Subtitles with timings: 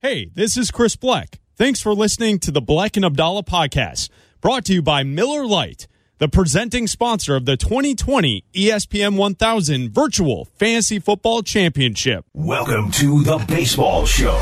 [0.00, 1.40] Hey, this is Chris Bleck.
[1.56, 5.88] Thanks for listening to the Bleck and Abdallah podcast, brought to you by Miller Lite,
[6.18, 12.24] the presenting sponsor of the 2020 ESPN 1000 Virtual Fantasy Football Championship.
[12.32, 14.38] Welcome to the Baseball Show,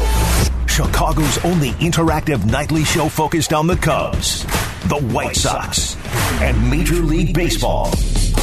[0.69, 4.43] Chicago's only interactive nightly show focused on the Cubs,
[4.89, 5.97] the White Sox,
[6.43, 7.91] and Major League Baseball.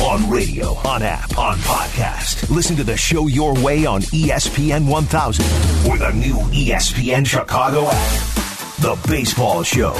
[0.01, 2.49] On radio, on app, on podcast.
[2.49, 5.45] Listen to the show your way on ESPN 1000
[5.89, 8.35] or the new ESPN Chicago app.
[8.79, 9.93] The Baseball Show,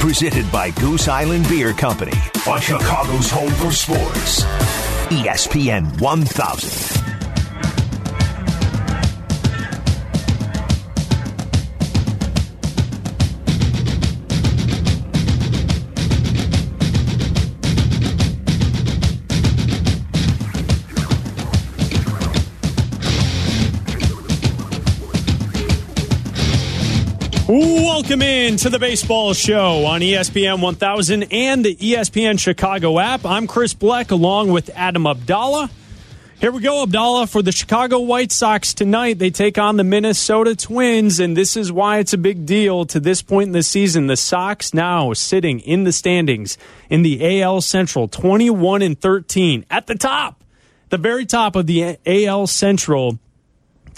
[0.00, 2.16] presented by Goose Island Beer Company
[2.48, 4.44] on Chicago's home for sports.
[5.10, 7.09] ESPN 1000.
[27.52, 33.26] Welcome in to the baseball show on ESPN 1000 and the ESPN Chicago app.
[33.26, 35.68] I'm Chris Bleck along with Adam Abdallah.
[36.38, 39.18] Here we go, Abdallah, for the Chicago White Sox tonight.
[39.18, 43.00] They take on the Minnesota Twins, and this is why it's a big deal to
[43.00, 44.06] this point in the season.
[44.06, 46.56] The Sox now sitting in the standings
[46.88, 50.44] in the AL Central, 21 and 13, at the top,
[50.90, 53.18] the very top of the AL Central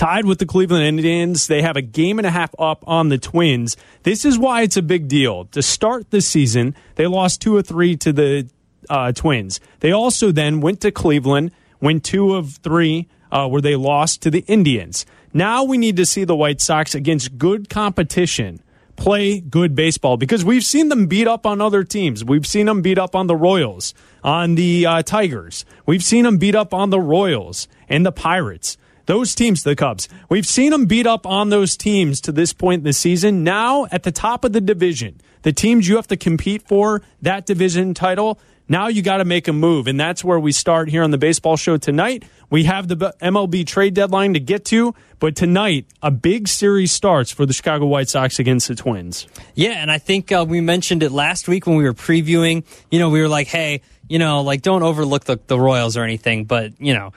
[0.03, 1.47] tied with the Cleveland Indians.
[1.47, 3.77] They have a game and a half up on the Twins.
[4.03, 5.45] This is why it's a big deal.
[5.53, 8.51] To start the season, they lost two or three to the
[8.91, 9.61] uh, Twins.
[9.79, 14.31] They also then went to Cleveland, went two of three uh, where they lost to
[14.33, 15.07] the Indians.
[15.33, 18.61] Now we need to see the White Sox against good competition
[18.97, 22.25] play good baseball because we've seen them beat up on other teams.
[22.25, 25.65] We've seen them beat up on the Royals, on the uh, Tigers.
[25.87, 28.77] We've seen them beat up on the Royals and the Pirates.
[29.07, 32.81] Those teams, the Cubs, we've seen them beat up on those teams to this point
[32.81, 33.43] in the season.
[33.43, 37.47] Now, at the top of the division, the teams you have to compete for that
[37.47, 39.87] division title, now you got to make a move.
[39.87, 42.25] And that's where we start here on the baseball show tonight.
[42.51, 47.31] We have the MLB trade deadline to get to, but tonight, a big series starts
[47.31, 49.27] for the Chicago White Sox against the Twins.
[49.55, 52.65] Yeah, and I think uh, we mentioned it last week when we were previewing.
[52.91, 56.05] You know, we were like, hey, you know, like don't overlook the, the Royals or
[56.05, 57.13] anything, but you know,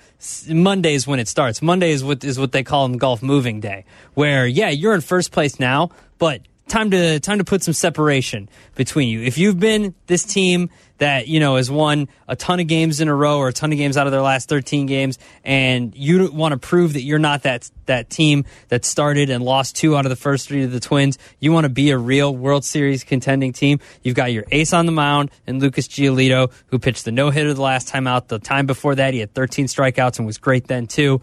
[0.48, 1.62] Monday's when it starts.
[1.62, 3.84] Monday is what is what they call them golf moving day,
[4.14, 8.50] where yeah, you're in first place now, but time to time to put some separation
[8.76, 9.22] between you.
[9.22, 13.08] If you've been this team that you know has won a ton of games in
[13.08, 16.31] a row or a ton of games out of their last 13 games and you
[16.31, 20.06] want to prove that you're not that that team that started and lost two out
[20.06, 23.04] of the first three to the Twins, you want to be a real World Series
[23.04, 23.80] contending team.
[24.02, 27.62] You've got your ace on the mound and Lucas Giolito who pitched the no-hitter the
[27.62, 28.28] last time out.
[28.28, 31.22] The time before that he had 13 strikeouts and was great then too.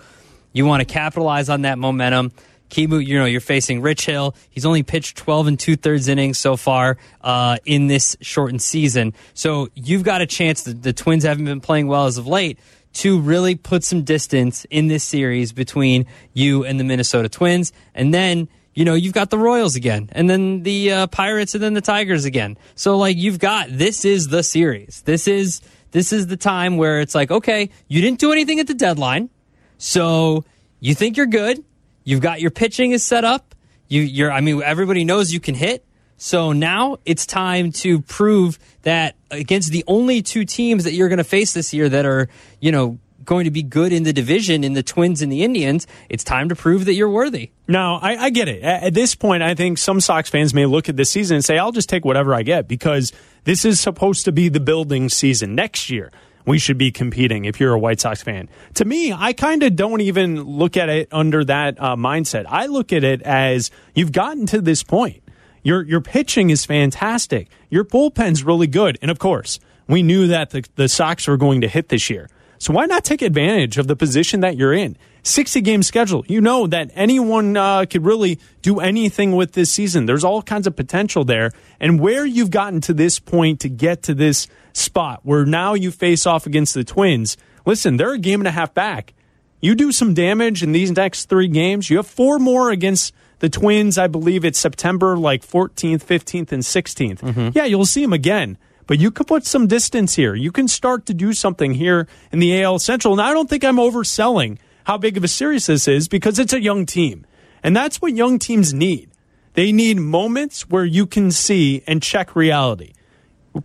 [0.52, 2.30] You want to capitalize on that momentum.
[2.72, 4.34] Kimu, you know, you're facing Rich Hill.
[4.48, 9.12] He's only pitched 12 and two thirds innings so far uh, in this shortened season.
[9.34, 10.62] So you've got a chance.
[10.62, 12.58] The, the Twins haven't been playing well as of late
[12.94, 17.72] to really put some distance in this series between you and the Minnesota Twins.
[17.94, 21.62] And then, you know, you've got the Royals again, and then the uh, Pirates, and
[21.62, 22.56] then the Tigers again.
[22.74, 25.02] So, like, you've got this is the series.
[25.04, 25.60] This is
[25.90, 29.28] this is the time where it's like, okay, you didn't do anything at the deadline,
[29.76, 30.44] so
[30.80, 31.62] you think you're good.
[32.04, 33.54] You've got your pitching is set up.
[33.88, 35.84] You, you're, I mean, everybody knows you can hit.
[36.16, 41.18] So now it's time to prove that against the only two teams that you're going
[41.18, 42.28] to face this year that are,
[42.60, 45.86] you know, going to be good in the division in the Twins and the Indians,
[46.08, 47.50] it's time to prove that you're worthy.
[47.68, 48.62] No, I, I get it.
[48.62, 51.44] At, at this point, I think some Sox fans may look at this season and
[51.44, 53.12] say, I'll just take whatever I get because
[53.44, 56.10] this is supposed to be the building season next year
[56.44, 58.48] we should be competing if you're a White Sox fan.
[58.74, 62.46] To me, I kind of don't even look at it under that uh, mindset.
[62.48, 65.22] I look at it as you've gotten to this point.
[65.62, 67.48] Your your pitching is fantastic.
[67.70, 71.60] Your bullpen's really good, and of course, we knew that the, the Sox were going
[71.60, 72.28] to hit this year.
[72.62, 74.96] So why not take advantage of the position that you're in?
[75.24, 76.24] 60 game schedule.
[76.28, 80.06] You know that anyone uh, could really do anything with this season.
[80.06, 81.50] There's all kinds of potential there.
[81.80, 85.90] And where you've gotten to this point to get to this spot where now you
[85.90, 89.12] face off against the Twins, listen, they're a game and a half back.
[89.60, 91.90] You do some damage in these next three games.
[91.90, 93.98] You have four more against the Twins.
[93.98, 97.18] I believe it's September like 14th, 15th, and 16th.
[97.22, 97.48] Mm-hmm.
[97.54, 98.56] Yeah, you'll see them again.
[98.92, 100.34] But you can put some distance here.
[100.34, 103.14] You can start to do something here in the AL Central.
[103.14, 106.52] And I don't think I'm overselling how big of a series this is because it's
[106.52, 107.24] a young team.
[107.62, 109.10] And that's what young teams need.
[109.54, 112.92] They need moments where you can see and check reality.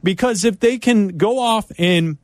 [0.02, 2.20] Because if they can go off and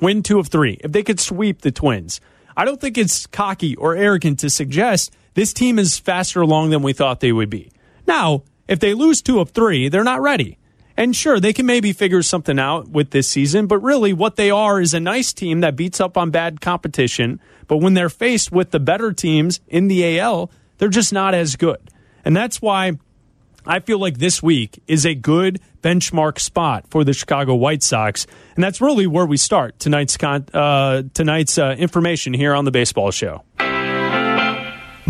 [0.00, 2.22] win two of three, if they could sweep the Twins,
[2.56, 6.82] I don't think it's cocky or arrogant to suggest this team is faster along than
[6.82, 7.70] we thought they would be.
[8.06, 10.56] Now, if they lose two of three, they're not ready.
[11.00, 14.50] And sure, they can maybe figure something out with this season, but really what they
[14.50, 17.40] are is a nice team that beats up on bad competition.
[17.68, 21.56] But when they're faced with the better teams in the AL, they're just not as
[21.56, 21.80] good.
[22.22, 22.98] And that's why
[23.64, 28.26] I feel like this week is a good benchmark spot for the Chicago White Sox,
[28.54, 32.70] and that's really where we start tonight's con- uh, tonight's uh, information here on the
[32.70, 33.42] Baseball Show.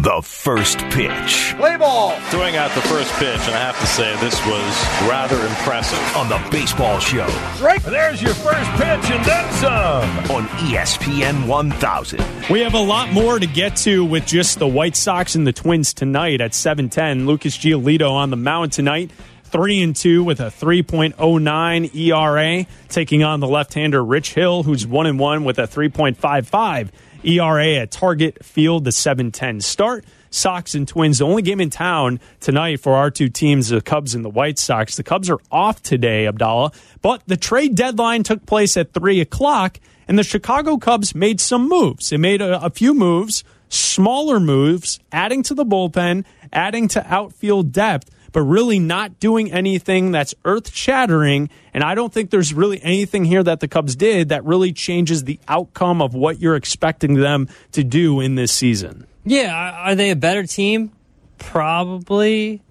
[0.02, 2.12] The first pitch Play ball.
[2.30, 5.98] Throwing out the first pitch, and I have to say this was rather impressive.
[6.16, 7.82] on the Baseball Show Strike.
[7.82, 10.08] There's your first pitch and then some.
[10.34, 12.24] on ESPN 1000.
[12.48, 15.52] We have a lot more to get to with just the White Sox and the
[15.52, 17.26] Twins tonight at 7:10.
[17.26, 19.10] Lucas Giolito on the mound tonight.
[19.44, 25.06] 3 and 2 with a 3.09 ERA taking on the left-hander Rich Hill who's 1
[25.06, 26.88] and 1 with a 3.55
[27.24, 30.04] ERA at Target Field the 7:10 start.
[30.30, 34.14] Sox and Twins, the only game in town tonight for our two teams, the Cubs
[34.14, 34.96] and the White Sox.
[34.96, 36.70] The Cubs are off today, Abdallah,
[37.02, 41.68] but the trade deadline took place at 3 o'clock, and the Chicago Cubs made some
[41.68, 42.10] moves.
[42.10, 47.72] They made a, a few moves, smaller moves, adding to the bullpen, adding to outfield
[47.72, 51.50] depth, but really not doing anything that's earth shattering.
[51.74, 55.24] And I don't think there's really anything here that the Cubs did that really changes
[55.24, 59.06] the outcome of what you're expecting them to do in this season.
[59.24, 60.92] Yeah, are are they a better team?
[61.38, 62.62] Probably.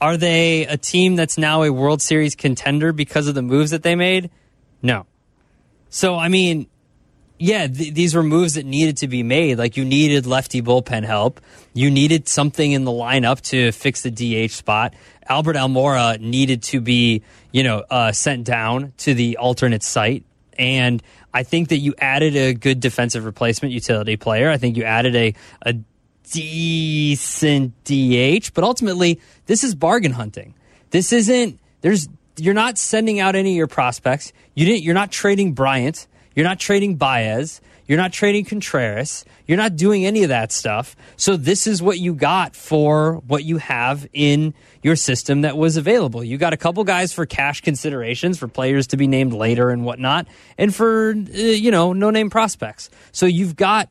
[0.00, 3.82] Are they a team that's now a World Series contender because of the moves that
[3.82, 4.30] they made?
[4.82, 5.06] No.
[5.90, 6.66] So, I mean,
[7.42, 9.58] yeah, th- these were moves that needed to be made.
[9.58, 11.40] Like you needed lefty bullpen help.
[11.74, 14.94] You needed something in the lineup to fix the DH spot.
[15.28, 20.24] Albert Almora needed to be, you know, uh, sent down to the alternate site.
[20.56, 21.02] And
[21.34, 24.48] I think that you added a good defensive replacement utility player.
[24.48, 25.74] I think you added a, a
[26.30, 30.54] decent DH, but ultimately this is bargain hunting.
[30.90, 32.06] This isn't, there's,
[32.36, 34.32] you're not sending out any of your prospects.
[34.54, 36.06] You didn't, you're not trading Bryant.
[36.34, 37.60] You're not trading Baez.
[37.86, 39.24] You're not trading Contreras.
[39.46, 40.96] You're not doing any of that stuff.
[41.16, 45.76] So this is what you got for what you have in your system that was
[45.76, 46.24] available.
[46.24, 49.84] You got a couple guys for cash considerations for players to be named later and
[49.84, 50.26] whatnot,
[50.56, 52.88] and for uh, you know no name prospects.
[53.10, 53.88] So you've got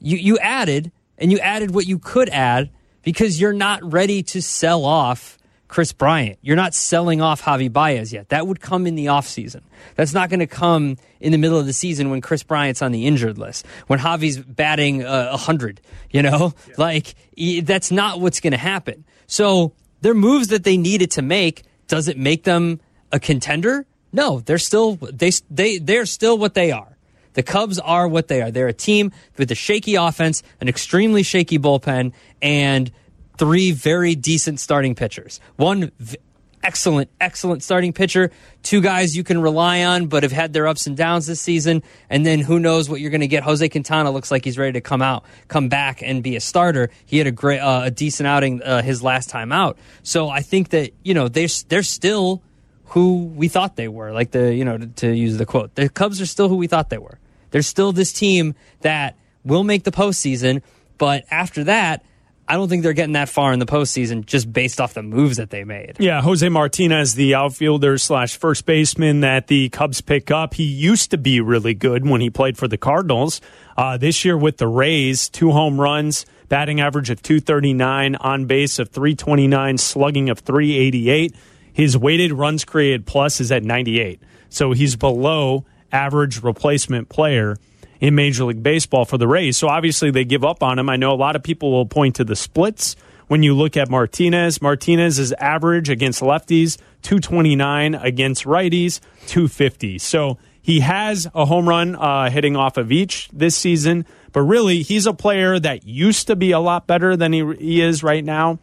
[0.00, 2.70] you you added and you added what you could add
[3.02, 5.37] because you're not ready to sell off
[5.68, 6.38] Kris Bryant.
[6.40, 8.30] You're not selling off Javi Baez yet.
[8.30, 9.60] That would come in the offseason.
[9.94, 12.90] That's not going to come in the middle of the season when Kris Bryant's on
[12.90, 15.80] the injured list, when Javi's batting uh, 100,
[16.10, 16.54] you know?
[16.78, 19.04] Like, e- that's not what's going to happen.
[19.26, 22.80] So, their moves that they needed to make, does it make them
[23.12, 23.84] a contender?
[24.12, 26.96] No, they're still they they they're still what they are.
[27.34, 28.50] The Cubs are what they are.
[28.50, 32.90] They're a team with a shaky offense, an extremely shaky bullpen, and
[33.38, 35.40] three very decent starting pitchers.
[35.56, 36.18] One v-
[36.62, 38.30] excellent, excellent starting pitcher.
[38.62, 41.82] Two guys you can rely on, but have had their ups and downs this season.
[42.10, 43.42] And then who knows what you're going to get?
[43.42, 46.90] Jose Quintana looks like he's ready to come out, come back, and be a starter.
[47.06, 49.78] He had a great, uh, a decent outing uh, his last time out.
[50.02, 52.42] So I think that you know they're they're still
[52.86, 54.12] who we thought they were.
[54.12, 56.66] Like the you know to, to use the quote, the Cubs are still who we
[56.66, 57.18] thought they were.
[57.50, 60.62] They're still this team that will make the postseason,
[60.98, 62.04] but after that.
[62.48, 65.36] I don't think they're getting that far in the postseason just based off the moves
[65.36, 65.96] that they made.
[65.98, 70.54] Yeah, Jose Martinez, the outfielder slash first baseman that the Cubs pick up.
[70.54, 73.42] He used to be really good when he played for the Cardinals.
[73.76, 78.78] Uh, this year with the Rays, two home runs, batting average of 239, on base
[78.78, 81.34] of 329, slugging of 388.
[81.72, 84.20] His weighted runs created plus is at 98.
[84.48, 87.58] So he's below average replacement player
[88.00, 89.56] in Major League Baseball for the Rays.
[89.56, 90.88] So obviously they give up on him.
[90.88, 93.88] I know a lot of people will point to the splits when you look at
[93.88, 94.60] Martinez.
[94.60, 99.98] Martinez's average against lefties 229 against righties 250.
[99.98, 104.82] So he has a home run uh, hitting off of each this season, but really
[104.82, 108.24] he's a player that used to be a lot better than he, he is right
[108.24, 108.58] now.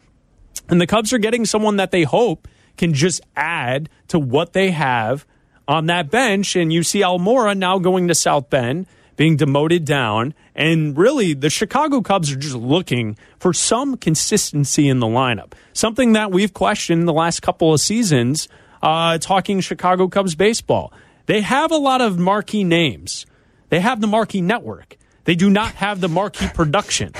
[0.68, 4.70] And the Cubs are getting someone that they hope can just add to what they
[4.70, 5.26] have
[5.68, 6.56] on that bench.
[6.56, 8.86] And you see Almora now going to South Bend
[9.16, 10.34] being demoted down.
[10.54, 15.52] And really, the Chicago Cubs are just looking for some consistency in the lineup.
[15.72, 18.48] Something that we've questioned the last couple of seasons,
[18.82, 20.92] uh, talking Chicago Cubs baseball.
[21.26, 23.26] They have a lot of marquee names,
[23.68, 24.96] they have the marquee network.
[25.24, 27.12] They do not have the marquee production.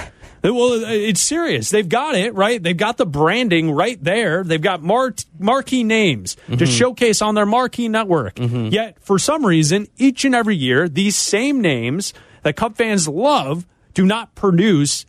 [0.51, 1.71] Well, it's serious.
[1.71, 2.63] They've got it, right?
[2.63, 4.45] They've got the branding right there.
[4.45, 6.57] They've got mar- marquee names Mm-hmm.
[6.57, 8.39] to showcase on their marquee network.
[8.39, 12.13] Yet, for some reason, each and every year, these same names
[12.43, 15.07] that Cub fans love do not produce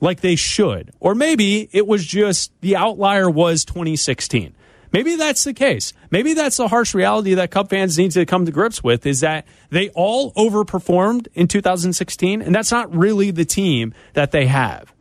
[0.00, 0.92] like they should.
[1.00, 4.54] Or maybe it was just the outlier was 2016.
[4.92, 5.92] Maybe that's the case.
[6.10, 9.20] Maybe that's the harsh reality that Cub fans need to come to grips with is
[9.20, 14.92] that they all overperformed in 2016, and that's not really the team that they have.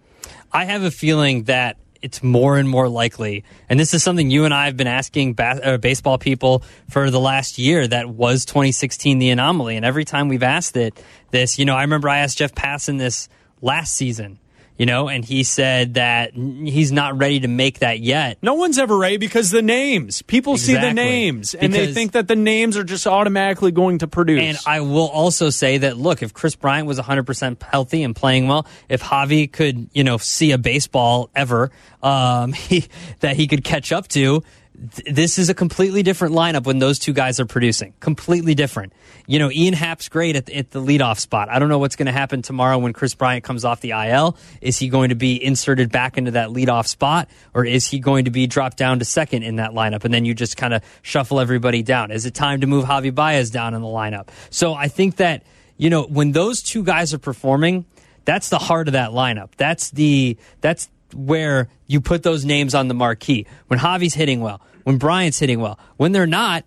[0.51, 4.45] I have a feeling that it's more and more likely, and this is something you
[4.45, 7.87] and I have been asking uh, baseball people for the last year.
[7.87, 11.81] That was 2016 the anomaly, and every time we've asked it, this, you know, I
[11.81, 13.29] remember I asked Jeff Passan this
[13.61, 14.39] last season
[14.81, 18.39] you know, and he said that he's not ready to make that yet.
[18.41, 20.23] No one's ever ready because the names.
[20.23, 20.73] People exactly.
[20.73, 24.07] see the names and because, they think that the names are just automatically going to
[24.07, 24.41] produce.
[24.41, 28.47] And I will also say that look, if Kris Bryant was 100% healthy and playing
[28.47, 31.69] well, if Javi could, you know, see a baseball ever
[32.01, 32.85] um, he,
[33.19, 34.41] that he could catch up to,
[34.81, 37.93] this is a completely different lineup when those two guys are producing.
[37.99, 38.93] Completely different.
[39.27, 41.49] You know, Ian Happ's great at, at the leadoff spot.
[41.49, 44.37] I don't know what's going to happen tomorrow when Kris Bryant comes off the IL.
[44.59, 48.25] Is he going to be inserted back into that leadoff spot, or is he going
[48.25, 50.83] to be dropped down to second in that lineup, and then you just kind of
[51.03, 52.09] shuffle everybody down?
[52.09, 54.29] Is it time to move Javi Baez down in the lineup?
[54.49, 55.43] So I think that
[55.77, 57.85] you know when those two guys are performing,
[58.25, 59.49] that's the heart of that lineup.
[59.57, 63.45] That's the that's where you put those names on the marquee.
[63.67, 65.79] When Javi's hitting well, when Bryant's hitting well.
[65.97, 66.65] When they're not,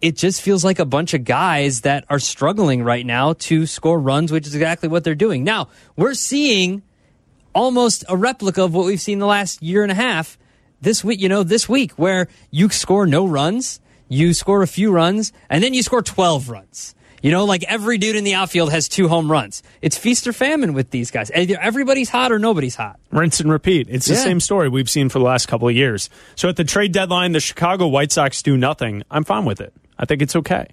[0.00, 4.00] it just feels like a bunch of guys that are struggling right now to score
[4.00, 5.44] runs, which is exactly what they're doing.
[5.44, 6.82] Now, we're seeing
[7.54, 10.38] almost a replica of what we've seen the last year and a half
[10.80, 14.90] this week, you know, this week where you score no runs, you score a few
[14.90, 16.94] runs, and then you score 12 runs.
[17.22, 19.62] You know, like every dude in the outfield has two home runs.
[19.80, 21.30] It's feast or famine with these guys.
[21.34, 22.98] Either everybody's hot or nobody's hot.
[23.12, 23.86] Rinse and repeat.
[23.88, 24.24] It's the yeah.
[24.24, 26.10] same story we've seen for the last couple of years.
[26.34, 29.04] So at the trade deadline, the Chicago White Sox do nothing.
[29.08, 29.72] I'm fine with it.
[29.96, 30.66] I think it's okay.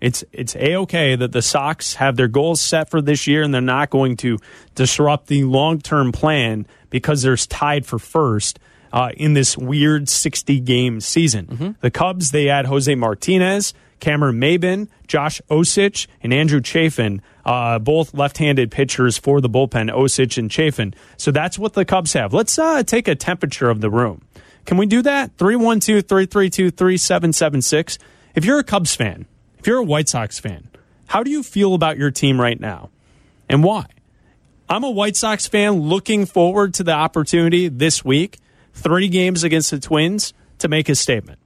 [0.00, 3.54] It's it's a okay that the Sox have their goals set for this year and
[3.54, 4.38] they're not going to
[4.74, 8.58] disrupt the long term plan because they're tied for first.
[8.92, 11.46] Uh, in this weird 60 game season.
[11.46, 11.70] Mm-hmm.
[11.80, 13.72] The Cubs, they add Jose Martinez.
[14.02, 20.36] Cameron Maybin, Josh Osich, and Andrew Chafin, uh, both left-handed pitchers for the bullpen, Osich
[20.36, 20.92] and Chafin.
[21.16, 22.34] So that's what the Cubs have.
[22.34, 24.22] Let's uh, take a temperature of the room.
[24.66, 25.36] Can we do that?
[25.36, 27.98] 312-332-3776.
[28.34, 29.26] If you're a Cubs fan,
[29.60, 30.68] if you're a White Sox fan,
[31.06, 32.90] how do you feel about your team right now?
[33.48, 33.86] And why?
[34.68, 38.40] I'm a White Sox fan looking forward to the opportunity this week,
[38.74, 41.38] three games against the Twins, to make a statement.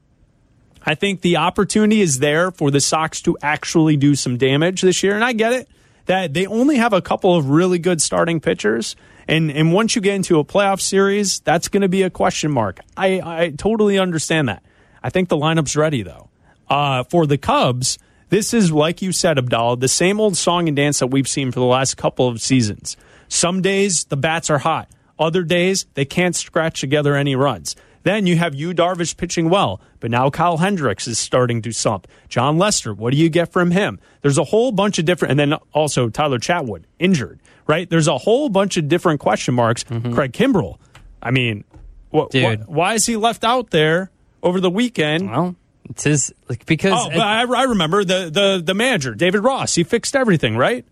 [0.87, 5.03] I think the opportunity is there for the Sox to actually do some damage this
[5.03, 5.17] year.
[5.17, 5.69] And I get it
[6.07, 8.95] that they only have a couple of really good starting pitchers.
[9.27, 12.53] And, and once you get into a playoff series, that's going to be a question
[12.53, 12.79] mark.
[12.97, 14.63] I, I totally understand that.
[15.03, 16.29] I think the lineup's ready, though.
[16.69, 20.77] Uh, for the Cubs, this is, like you said, Abdallah, the same old song and
[20.77, 22.97] dance that we've seen for the last couple of seasons.
[23.29, 24.89] Some days the bats are hot.
[25.19, 27.75] Other days they can't scratch together any runs.
[28.07, 32.07] Then you have Yu Darvish pitching well, but now Kyle Hendricks is starting to slump.
[32.29, 33.99] Jon Lester, what do you get from him?
[34.23, 37.91] There's a whole bunch of different, and then also Tyler Chatwood injured, right?
[37.91, 39.83] There's a whole bunch of different question marks.
[39.83, 40.15] Mm-hmm.
[40.15, 40.79] Craig Kimbrel,
[41.21, 41.65] I mean,
[42.11, 45.29] what, what, why is he left out there over the weekend?
[45.29, 45.57] Well,
[45.91, 49.75] it's his like because oh, it, I, I, remember the, the the manager David Ross.
[49.75, 50.85] He fixed everything, right?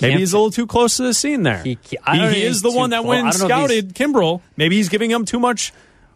[0.00, 1.64] Maybe he's a little too close to the scene there.
[1.64, 4.42] He, he, he is the one that went and scouted Kimbrel.
[4.56, 5.72] Maybe he's giving him too much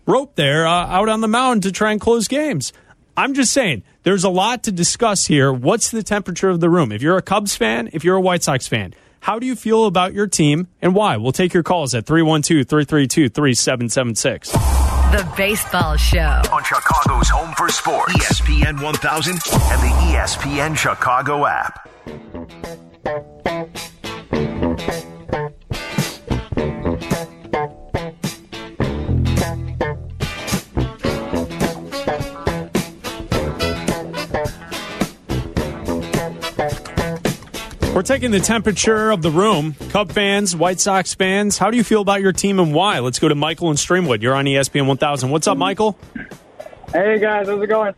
[0.06, 2.72] rope there uh, out on the mound to try and close games.
[3.16, 5.52] I'm just saying, there's a lot to discuss here.
[5.52, 6.92] What's the temperature of the room?
[6.92, 9.86] If you're a Cubs fan, if you're a White Sox fan, how do you feel
[9.86, 11.16] about your team and why?
[11.16, 14.52] We'll take your calls at 312 332 3776.
[15.06, 16.42] The Baseball Show.
[16.52, 21.88] On Chicago's Home for Sports, ESPN 1000 and the ESPN Chicago app.
[37.96, 39.72] We're taking the temperature of the room.
[39.88, 42.98] Cub fans, White Sox fans, how do you feel about your team and why?
[42.98, 44.20] Let's go to Michael and Streamwood.
[44.20, 45.30] You're on ESPN 1000.
[45.30, 45.98] What's up, Michael?
[46.92, 47.48] Hey, guys.
[47.48, 47.94] How's it going?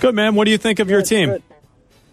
[0.00, 0.36] Good, man.
[0.36, 1.36] What do you think of your team?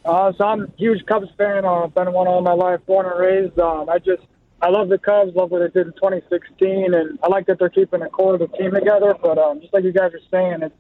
[0.04, 1.64] Uh, so I'm a huge Cubs fan.
[1.64, 3.58] I've uh, been one all my life, born and raised.
[3.58, 4.24] Um, I just
[4.62, 5.34] I love the Cubs.
[5.34, 8.42] Love what they did in 2016, and I like that they're keeping a core of
[8.42, 9.16] the team together.
[9.24, 10.76] But um, just like you guys are saying, it's,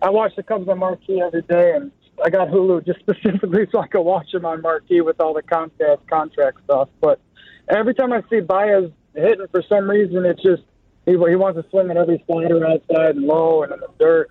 [0.00, 1.90] I watch the Cubs on marquee every day, and
[2.24, 5.42] I got Hulu just specifically so I could watch him on marquee with all the
[5.42, 6.88] Comcast uh, contract stuff.
[7.00, 7.20] But
[7.68, 10.62] every time I see Baez hitting, for some reason, it's just
[11.06, 14.28] he, he wants to swing at every slider outside and low and in the dirt.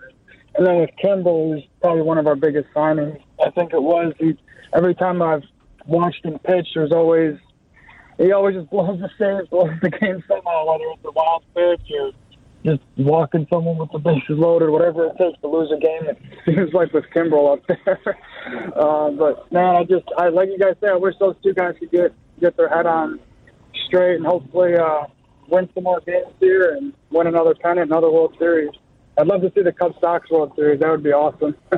[0.55, 4.13] And then with Kimbrel, who's probably one of our biggest signings, I think it was.
[4.19, 4.37] He,
[4.73, 5.43] every time I've
[5.85, 7.37] watched him pitch, there's always
[8.17, 11.91] he always just blows the save, blows the game somehow, whether it's a wild pitch
[11.97, 12.11] or
[12.65, 16.15] just walking someone with the bases loaded, whatever it takes to lose a game.
[16.47, 17.99] It seems like with Kimbrel up there.
[18.75, 21.75] uh, but man, I just, I like you guys say, I wish those two guys
[21.79, 23.19] could get get their head on
[23.87, 25.03] straight and hopefully uh,
[25.47, 28.71] win some more games here and win another pennant, another World Series.
[29.17, 30.79] I'd love to see the Cubs Sox World Series.
[30.79, 31.55] That would be awesome.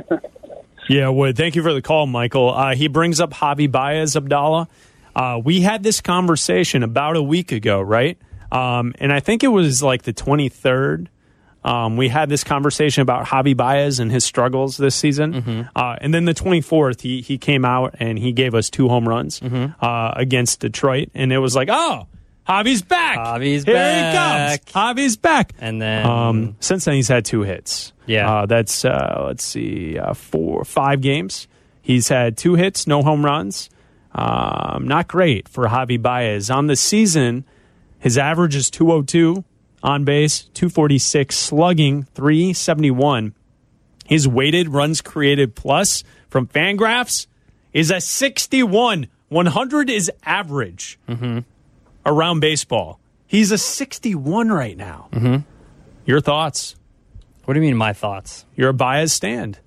[0.90, 1.38] Yeah, would.
[1.38, 2.50] Thank you for the call, Michael.
[2.50, 4.68] Uh, he brings up Javi Baez, Abdallah.
[5.16, 8.18] Uh, we had this conversation about a week ago, right?
[8.52, 11.08] Um, and I think it was like the 23rd.
[11.64, 15.70] Um, we had this conversation about Javi Baez and his struggles this season.
[15.76, 19.08] Uh, and then the 24th, he, he came out and he gave us two home
[19.08, 21.10] runs uh, against Detroit.
[21.14, 22.08] And it was like, oh,
[22.50, 23.20] Javi's back.
[23.20, 24.62] Javi's Here back.
[24.68, 24.98] he comes.
[24.98, 25.54] Javi's back.
[25.60, 27.94] And then Um, since then, he's had two hits.
[28.08, 28.30] Yeah.
[28.40, 31.48] uh, that's uh, let's see, uh, four, five games.
[31.84, 33.70] He's had two hits, no home runs.
[34.14, 37.46] Um, not great for Javi Baez on the season.
[38.02, 39.46] His average is two hundred two
[39.82, 43.34] on base, two forty six slugging, three seventy one.
[44.06, 47.28] His weighted runs created plus from Fangraphs
[47.72, 49.08] is a sixty one.
[49.30, 51.00] One hundred is average
[52.06, 53.00] around baseball.
[53.28, 55.08] He's a sixty one right now.
[55.14, 55.38] Mm-hmm.
[56.06, 56.76] Your thoughts?
[57.46, 58.46] what do you mean my thoughts?
[58.56, 59.60] You're a Baez stand.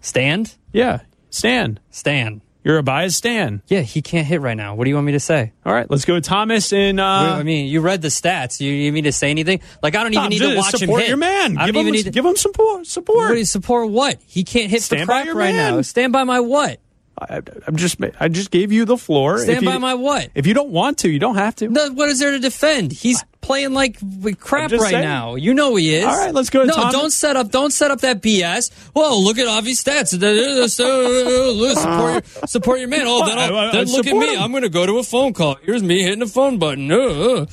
[0.00, 0.56] Stand?
[0.72, 1.80] Yeah, stand.
[1.90, 2.40] Stand.
[2.62, 3.62] You're a Baez Stan.
[3.68, 4.74] Yeah, he can't hit right now.
[4.74, 5.52] What do you want me to say?
[5.64, 6.70] All right, let's go with Thomas.
[6.72, 8.60] Wait, Uh, I mean, you read the stats.
[8.60, 9.60] You, you need me to say anything?
[9.82, 11.08] Like, I don't even Tom, need to watch him hit.
[11.08, 11.56] your man.
[11.56, 12.86] I give don't him, even need to give him support.
[12.86, 13.30] Support.
[13.36, 14.18] What support what?
[14.26, 15.76] He can't hit Stand for crap right man.
[15.76, 15.80] now.
[15.82, 16.80] Stand by my what?
[17.18, 17.98] I, I'm just.
[18.18, 19.38] I just gave you the floor.
[19.38, 20.28] Stand you- by my what?
[20.34, 21.68] If you don't want to, you don't have to.
[21.68, 22.92] No, what is there to defend?
[22.92, 23.98] He's playing like
[24.38, 25.02] crap right saying.
[25.02, 25.34] now.
[25.34, 26.04] You know he is.
[26.04, 26.92] All right, let's go to No, Tom.
[26.92, 27.50] don't set up.
[27.50, 28.70] Don't set up that BS.
[28.94, 30.08] Well, look at Avi's stats.
[30.70, 33.02] support, your, support your man.
[33.06, 34.34] Oh, then, I'll, I- I then look at me.
[34.34, 34.42] him.
[34.42, 35.56] I'm going to go to a phone call.
[35.62, 36.90] Here's me hitting the phone button.
[36.90, 37.46] Uh, uh.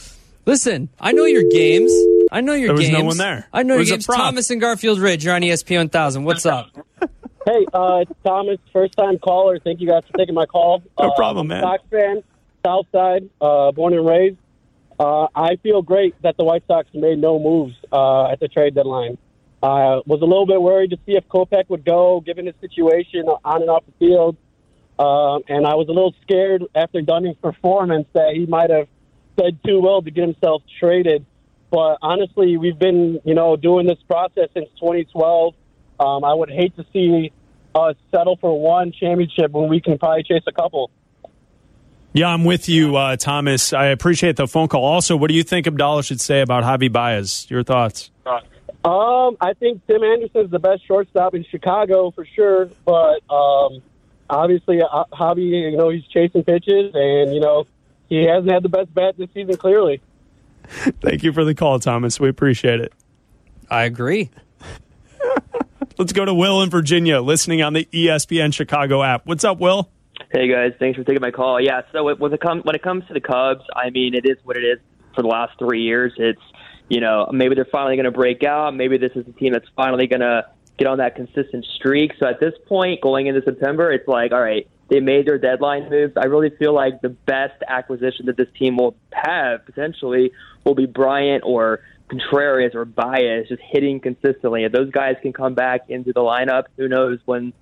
[0.46, 1.92] Listen, I know your games.
[2.32, 2.98] I know your There was games.
[2.98, 3.48] no one there.
[3.52, 4.06] I know your games.
[4.06, 5.26] Thomas and Garfield Ridge.
[5.26, 6.24] You're on ESPN 1000.
[6.24, 6.70] What's up?
[7.46, 9.60] Hey, uh, Thomas, first time caller.
[9.60, 10.84] Thank you guys for taking my call.
[11.00, 11.64] No Uh, problem, man.
[11.64, 12.24] Sox fan,
[12.66, 14.38] South Side, uh, born and raised.
[15.00, 18.76] Uh, I feel great that the White Sox made no moves uh, at the trade
[18.76, 19.18] deadline.
[19.62, 23.26] I was a little bit worried to see if Kopech would go, given his situation
[23.28, 24.38] on and off the field.
[25.00, 28.88] Um, and I was a little scared after Dunning's performance that he might have
[29.40, 31.26] said too well to get himself traded.
[31.70, 35.54] But honestly, we've been, you know, doing this process since 2012.
[36.00, 37.32] Um, I would hate to see
[37.76, 40.90] us settle for one championship when we can probably chase a couple.
[42.14, 43.74] Yeah, I'm with you, uh, Thomas.
[43.74, 44.84] I appreciate the phone call.
[44.84, 47.46] Also, what do you think Abdallah should say about Javi Baez?
[47.50, 48.10] Your thoughts?
[48.26, 53.82] Um, I think Tim Anderson is the best shortstop in Chicago for sure, but um,
[54.30, 57.68] obviously, uh, Javi, you know, he's chasing pitches, and you know,
[58.08, 59.58] he hasn't had the best bat this season.
[59.58, 60.02] Clearly,
[61.02, 62.20] Thank you for the call, Thomas.
[62.20, 62.94] We appreciate it.
[63.70, 64.30] I agree.
[65.98, 69.26] Let's go to Will in Virginia, listening on the ESPN Chicago app.
[69.26, 69.90] What's up, Will?
[70.30, 71.62] Hey guys, thanks for taking my call.
[71.62, 74.36] Yeah, so when it comes when it comes to the Cubs, I mean, it is
[74.44, 74.78] what it is
[75.16, 76.12] for the last three years.
[76.18, 76.42] It's
[76.90, 78.76] you know maybe they're finally going to break out.
[78.76, 80.46] Maybe this is the team that's finally going to
[80.78, 82.12] get on that consistent streak.
[82.20, 85.90] So at this point, going into September, it's like all right, they made their deadline
[85.90, 86.18] moves.
[86.18, 90.34] I really feel like the best acquisition that this team will have potentially
[90.66, 94.66] will be Bryant or Contreras or Baez just hitting consistently.
[94.66, 97.54] If those guys can come back into the lineup, who knows when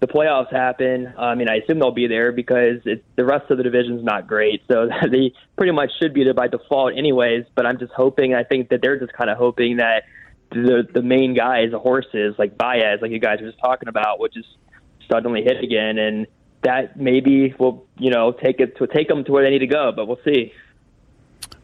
[0.00, 3.62] the playoffs happen, I mean, I assume they'll be there because the rest of the
[3.62, 4.62] division's not great.
[4.70, 7.46] So they pretty much should be there by default, anyways.
[7.54, 10.04] But I'm just hoping, I think that they're just kind of hoping that
[10.50, 14.20] the the main guys, the horses, like Baez, like you guys were just talking about,
[14.20, 14.48] would just
[15.10, 16.26] suddenly hit again, and
[16.62, 19.66] that maybe will, you know, take it to take them to where they need to
[19.66, 19.92] go.
[19.94, 20.52] But we'll see.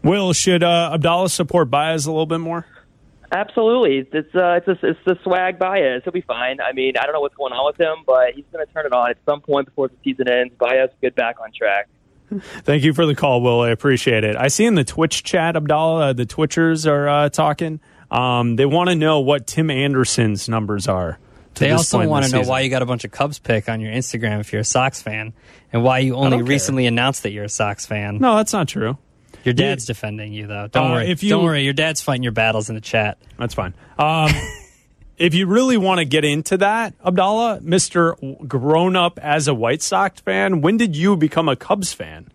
[0.03, 2.67] Will, should uh, Abdallah support Baez a little bit more?
[3.33, 6.03] Absolutely, it's uh, it's a, it's the swag Baez.
[6.03, 6.61] He'll be fine.
[6.61, 8.87] I mean, I don't know what's going on with him, but he's going to turn
[8.87, 10.53] it on at some point before the season ends.
[10.59, 11.89] Baez will get back on track.
[12.65, 13.61] Thank you for the call, Will.
[13.61, 14.37] I appreciate it.
[14.37, 17.81] I see in the Twitch chat, Abdallah, uh, the Twitchers are uh, talking.
[18.11, 21.19] Um, they want to know what Tim Anderson's numbers are.
[21.55, 22.51] They also want to know season.
[22.51, 25.03] why you got a bunch of Cubs pick on your Instagram if you're a Sox
[25.03, 25.35] fan,
[25.73, 28.19] and why you only recently announced that you're a Sox fan.
[28.19, 28.97] No, that's not true.
[29.45, 30.69] Your dad's defending you, though.
[30.71, 31.11] Don't Uh, worry.
[31.11, 31.65] if you- Don't worry.
[31.65, 33.19] Your dad's fighting your battles in the chat.
[33.39, 33.75] That's fine.
[33.99, 34.31] Um,
[35.19, 39.83] if you really want to get into that, Abdallah, Mister grown up as a White
[39.83, 42.29] Sox fan, when did you become a Cubs fan?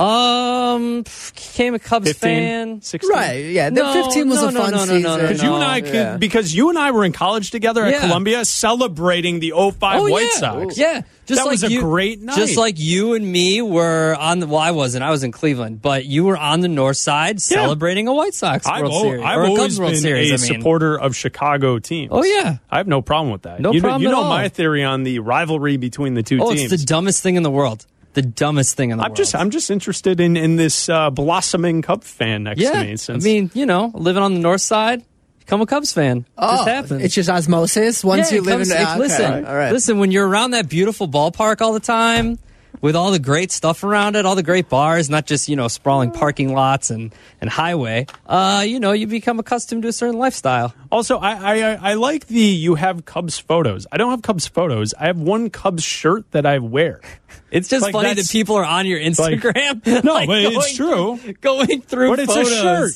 [0.00, 1.02] Um,
[1.34, 2.82] became a Cubs 15, fan.
[2.82, 3.10] 16?
[3.10, 3.44] Right.
[3.46, 3.70] Yeah.
[3.70, 5.02] The No, 15 was no, a no, fun no, no, no, season.
[5.02, 6.16] no, Because you and I could, Yeah.
[6.16, 8.00] because you and I were in college together at Yeah.
[8.00, 10.38] Columbia celebrating the 05 Oh, White yeah.
[10.38, 10.78] Sox.
[10.78, 12.36] Yeah, just That like was a you, great night.
[12.36, 14.46] Just like you and me were on the.
[14.46, 15.02] Well, I wasn't.
[15.04, 17.40] I was in Cleveland, but you were on the north side Yeah.
[17.62, 20.00] celebrating a White Sox I've, World al- Series I've or a always Cubs World been
[20.00, 20.30] Series.
[20.30, 22.10] a I mean, supporter of Chicago teams.
[22.12, 22.58] Oh, yeah.
[22.70, 23.60] I have no problem with that.
[23.60, 24.28] No you know, problem you at know all.
[24.28, 26.72] my theory on the rivalry between the two oh, teams.
[26.72, 27.84] it's the dumbest thing in the world.
[28.14, 29.16] The dumbest thing in the I'm world.
[29.16, 32.72] just I'm just interested in in this uh, blossoming Cub fan next yeah.
[32.72, 33.14] to me.
[33.14, 35.04] I mean, you know, living on the north side,
[35.40, 36.26] become a Cubs fan.
[36.36, 37.02] Oh, just happens.
[37.04, 38.02] It's just osmosis.
[38.02, 38.98] Once Yeah, you live comes- in it- okay.
[38.98, 39.72] listen, all right.
[39.72, 39.98] listen.
[39.98, 42.38] When you're around that beautiful ballpark all the time,
[42.80, 45.68] with all the great stuff around it, all the great bars, not just you know
[45.68, 48.06] sprawling parking lots and and highway.
[48.26, 50.74] Uh, you know, you become accustomed to a certain lifestyle.
[50.90, 53.86] also I, I I like the you have Cubs photos.
[53.92, 54.94] I don't have Cubs photos.
[54.94, 57.00] I have one Cubs shirt that I wear.
[57.50, 59.80] It's just Like, funny that people are on your Instagram.
[60.04, 61.18] No, like, but it's true.
[61.40, 62.52] Going through, But it's photos.
[62.52, 62.92] a shirt.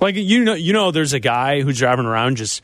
[0.00, 2.62] Like you know, you know, there's a guy who's driving around just,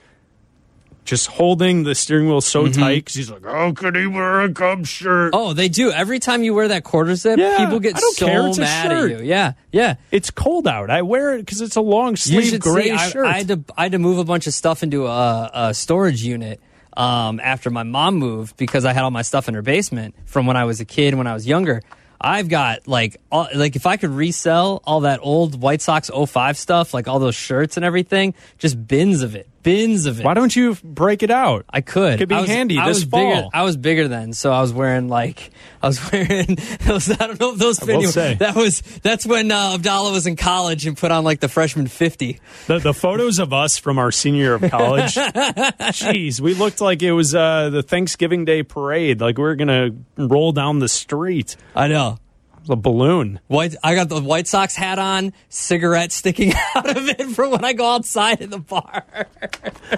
[1.05, 2.81] just holding the steering wheel so Mm-hmm.
[2.81, 5.91] tight because he's like, "How could he wear a Cubs shirt?" Oh, they do.
[5.93, 8.47] Every time you wear that quarter zip, Yeah, people get so care.
[8.49, 9.19] It's mad at you.
[9.25, 9.97] Yeah, yeah.
[10.11, 10.91] It's cold out.
[10.91, 13.27] I wear it because it's a long sleeve gray see, I, shirt.
[13.27, 16.23] I had to I had to move a bunch of stuff into a, a storage
[16.25, 16.61] unit
[16.97, 20.47] um, after my mom moved because I had all my stuff in her basement from
[20.47, 21.83] when I was a kid when I was younger.
[22.21, 26.57] I've got like all, like if I could resell all that old White Sox 05
[26.57, 30.25] stuff, like all those shirts and everything, just bins of it, bins of it.
[30.25, 31.65] Why don't you break it out?
[31.69, 32.15] I could.
[32.15, 33.51] It could be was, handy I this was Bigger, fall.
[33.53, 35.51] I was bigger then, so I was wearing like
[35.83, 37.11] I was wearing those.
[37.11, 38.35] I don't know if those fit say.
[38.35, 41.89] That was that's when uh, Abdallah was in college and put on like the freshman
[41.89, 42.39] fifty.
[42.69, 47.03] The, the photos of us from our senior year of college, jeez, we looked like
[47.03, 49.21] it was uh, the Thanksgiving Day parade.
[49.21, 51.57] Like we were gonna roll down the street.
[51.75, 52.19] I know.
[52.69, 53.41] A balloon.
[53.47, 57.65] White, I got the White Sox hat on, cigarette sticking out of it for when
[57.65, 59.05] I go outside in the bar.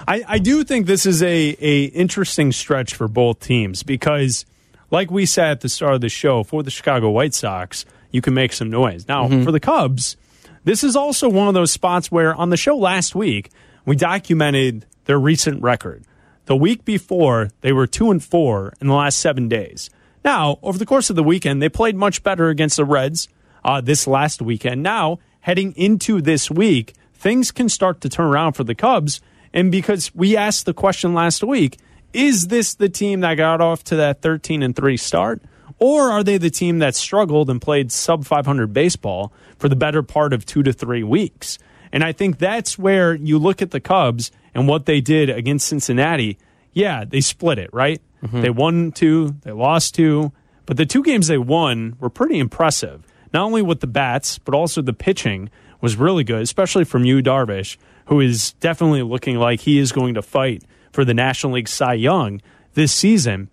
[0.07, 4.45] I, I do think this is a, a interesting stretch for both teams because,
[4.91, 8.21] like we said at the start of the show, for the Chicago White Sox, you
[8.21, 9.07] can make some noise.
[9.07, 9.43] Now, mm-hmm.
[9.43, 10.17] for the Cubs,
[10.63, 13.51] this is also one of those spots where on the show last week
[13.85, 16.03] we documented their recent record.
[16.45, 19.89] The week before, they were two and four in the last seven days.
[20.23, 23.27] Now, over the course of the weekend, they played much better against the Reds
[23.63, 24.83] uh, this last weekend.
[24.83, 29.21] Now, heading into this week, things can start to turn around for the Cubs.
[29.53, 31.77] And because we asked the question last week,
[32.13, 35.41] is this the team that got off to that 13 and 3 start?
[35.79, 40.01] Or are they the team that struggled and played sub 500 baseball for the better
[40.01, 41.59] part of two to three weeks?
[41.91, 45.67] And I think that's where you look at the Cubs and what they did against
[45.67, 46.37] Cincinnati.
[46.73, 48.01] Yeah, they split it, right?
[48.23, 48.41] Mm-hmm.
[48.41, 50.31] They won two, they lost two,
[50.65, 53.05] but the two games they won were pretty impressive.
[53.33, 55.49] Not only with the bats, but also the pitching
[55.81, 60.15] was really good, especially from Yu, Darvish, who is definitely looking like he is going
[60.15, 62.41] to fight for the National League Cy Young
[62.73, 63.49] this season.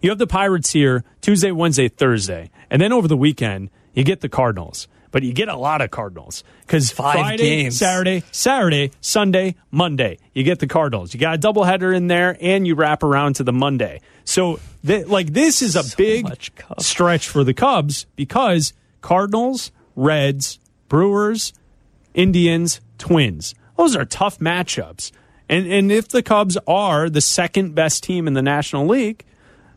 [0.00, 4.20] You have the Pirates here Tuesday, Wednesday, Thursday, and then over the weekend you get
[4.20, 4.88] the Cardinals.
[5.12, 7.78] But you get a lot of Cardinals because Five Friday, games.
[7.78, 11.14] Saturday, Saturday, Sunday, Monday, you get the Cardinals.
[11.14, 14.00] You got a doubleheader in there, and you wrap around to the Monday.
[14.24, 16.26] So, th- like, this is a big
[16.80, 18.72] stretch for the Cubs because
[19.02, 21.52] Cardinals, Reds, Brewers,
[22.14, 23.54] Indians, Twins.
[23.76, 25.12] Those are tough matchups.
[25.48, 29.24] And and if the Cubs are the second best team in the National League,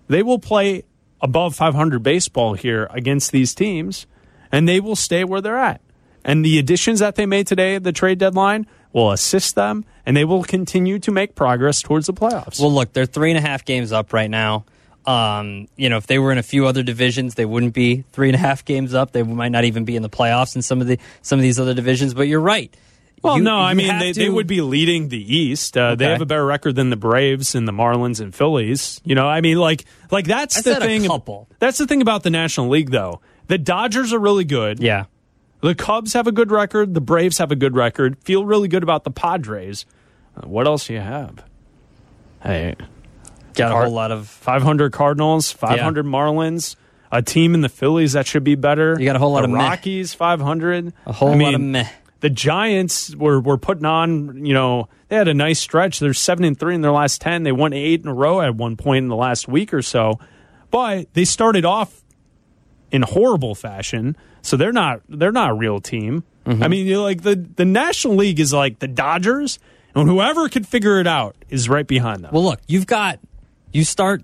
[0.07, 0.83] they will play
[1.21, 4.05] above 500 baseball here against these teams
[4.51, 5.81] and they will stay where they're at.
[6.23, 10.15] And the additions that they made today at the trade deadline will assist them and
[10.17, 12.59] they will continue to make progress towards the playoffs.
[12.59, 14.65] Well, look, they're three and a half games up right now.
[15.05, 18.27] Um, you know, if they were in a few other divisions, they wouldn't be three
[18.29, 19.11] and a half games up.
[19.11, 21.59] They might not even be in the playoffs in some of the some of these
[21.59, 22.15] other divisions.
[22.15, 22.75] But you're right.
[23.21, 25.77] Well, You- no, I mean they, to- they would be leading the East.
[25.77, 28.99] Uh, They have a better record than the Braves and the Marlins and Phillies.
[29.03, 31.07] You know, I mean, like, like that's I the thing.
[31.59, 33.21] That's the thing about the National League, though.
[33.47, 34.79] The Dodgers are really good.
[34.79, 35.05] Yeah.
[35.61, 36.93] The Cubs have a good record.
[36.93, 38.17] The Braves have a good record.
[38.19, 39.85] Feel really good about the Padres.
[40.35, 41.43] Uh, what else do you have?
[42.43, 42.75] Hey,
[43.55, 44.27] Got a whole lot of.
[44.27, 46.75] 500 Cardinals, 500 Marlins,
[47.11, 48.97] a team in the Phillies that should be better.
[48.99, 49.59] You got a whole lot the of meh.
[49.59, 50.93] Rockies, 500.
[51.05, 51.89] A whole I lot mean, of meh.
[52.19, 55.99] The Giants were were putting on, you know, they had a nice stretch.
[55.99, 57.43] They're 7 and 3 in their last 10.
[57.43, 60.19] They won 8 in a row at one point in the last week or so.
[60.71, 62.03] But they started off
[62.91, 66.23] in horrible fashion, so they're not they're not a real team.
[66.45, 66.63] Mm-hmm.
[66.63, 69.59] I mean, you're like the the National League is like the Dodgers,
[69.95, 72.31] and whoever can figure it out is right behind them.
[72.33, 73.19] Well, look, you've got
[73.71, 74.23] you start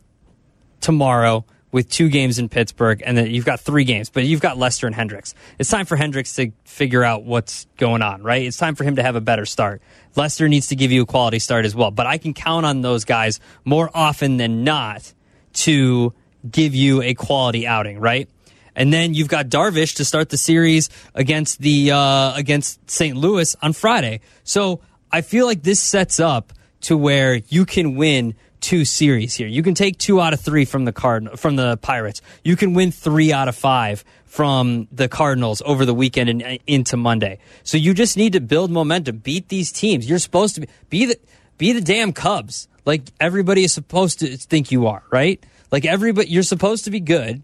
[0.80, 4.58] tomorrow with two games in Pittsburgh, and then you've got three games, but you've got
[4.58, 5.34] Lester and Hendricks.
[5.58, 8.44] It's time for Hendricks to figure out what's going on, right?
[8.44, 9.82] It's time for him to have a better start.
[10.16, 12.82] Lester needs to give you a quality start as well, but I can count on
[12.82, 15.14] those guys more often than not
[15.54, 16.14] to
[16.50, 18.30] give you a quality outing, right?
[18.76, 23.16] And then you've got Darvish to start the series against the uh, against St.
[23.18, 24.22] Louis on Friday.
[24.44, 24.82] So
[25.12, 29.48] I feel like this sets up to where you can win two series here.
[29.48, 32.22] You can take two out of three from the card from the Pirates.
[32.44, 36.58] You can win three out of five from the Cardinals over the weekend and uh,
[36.66, 37.40] into Monday.
[37.64, 40.08] So you just need to build momentum, beat these teams.
[40.08, 41.20] You're supposed to be, be the
[41.58, 42.68] be the damn Cubs.
[42.86, 45.44] Like everybody is supposed to think you are, right?
[45.72, 47.44] Like everybody, you're supposed to be good,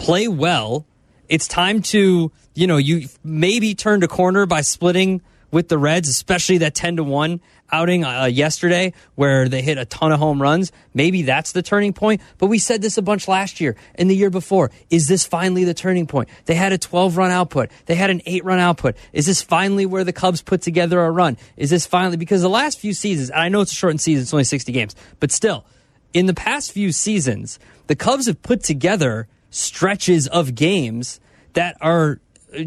[0.00, 0.86] play well.
[1.28, 6.08] It's time to, you know, you maybe turned a corner by splitting with the Reds,
[6.08, 7.40] especially that 10 to 1
[7.72, 10.72] outing uh, yesterday where they hit a ton of home runs.
[10.94, 12.22] Maybe that's the turning point.
[12.38, 14.70] But we said this a bunch last year and the year before.
[14.88, 16.28] Is this finally the turning point?
[16.46, 17.70] They had a 12 run output.
[17.86, 18.96] They had an 8 run output.
[19.12, 21.36] Is this finally where the Cubs put together a run?
[21.56, 24.22] Is this finally because the last few seasons, and I know it's a shortened season,
[24.22, 25.66] it's only 60 games, but still,
[26.14, 31.20] in the past few seasons, the Cubs have put together stretches of games
[31.52, 32.20] that are
[32.56, 32.64] uh,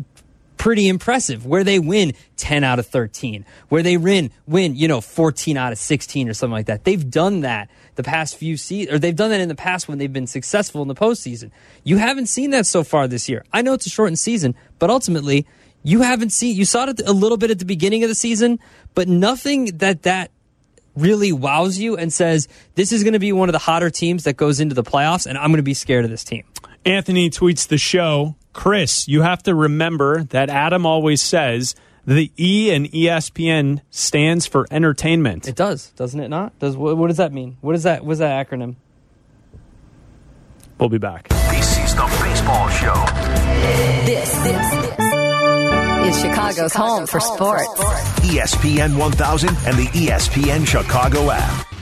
[0.58, 1.46] pretty impressive.
[1.46, 5.72] Where they win 10 out of 13 where they win win you know 14 out
[5.72, 6.84] of 16 or something like that.
[6.84, 9.98] They've done that the past few seasons or they've done that in the past when
[9.98, 11.52] they've been successful in the postseason.
[11.84, 13.46] You haven't seen that so far this year.
[13.54, 15.48] I know it's a shortened season but ultimately
[15.84, 18.60] you haven't seen you saw it a little bit at the beginning of the season
[18.96, 20.32] but nothing that that
[20.96, 24.24] really wows you and says this is going to be one of the hotter teams
[24.24, 26.44] that goes into the playoffs and i'm going to be scared of this team
[26.86, 28.36] Anthony tweets the show.
[28.52, 34.68] Chris, you have to remember that Adam always says the E in ESPN stands for
[34.70, 35.48] entertainment.
[35.48, 36.58] It does, doesn't it not?
[36.60, 37.58] Does what, what does that mean?
[37.62, 38.04] What is that?
[38.06, 38.76] What's that acronym?
[40.78, 41.30] We'll be back.
[41.30, 43.06] This is the Baseball Show.
[44.06, 44.70] This, this,
[46.04, 47.70] this is Chicago's home for sports.
[48.24, 51.73] ESPN 1000 and the ESPN Chicago app.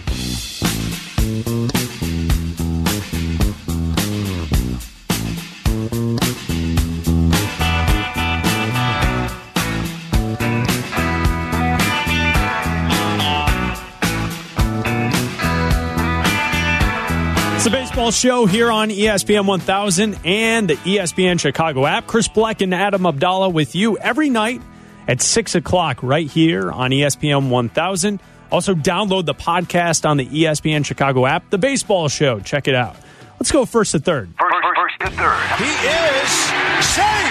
[18.04, 22.08] It's the baseball show here on ESPN 1000 and the ESPN Chicago app.
[22.08, 24.60] Chris Bleck and Adam Abdallah with you every night
[25.08, 28.20] at 6 o'clock right here on ESPN 1000.
[28.52, 32.40] Also, download the podcast on the ESPN Chicago app, The Baseball Show.
[32.40, 32.96] Check it out.
[33.40, 34.34] Let's go first to third.
[34.40, 35.60] First, first to third.
[35.60, 37.31] He is safe.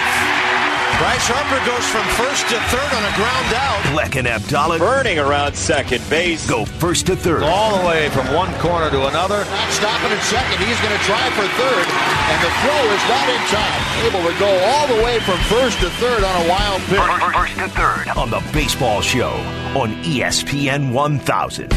[1.01, 3.81] Bryce Harper goes from first to third on a ground out.
[3.89, 6.45] Bleck and Abdallah Burning around second base.
[6.45, 7.41] go first to third.
[7.41, 9.41] All the way from one corner to another.
[9.41, 10.61] Not stopping at second.
[10.61, 11.85] He's going to try for third.
[11.89, 13.81] And the throw is not in time.
[14.05, 17.01] Able to go all the way from first to third on a wild pitch.
[17.01, 19.33] First, first to third on the Baseball Show
[19.73, 21.73] on ESPN 1000.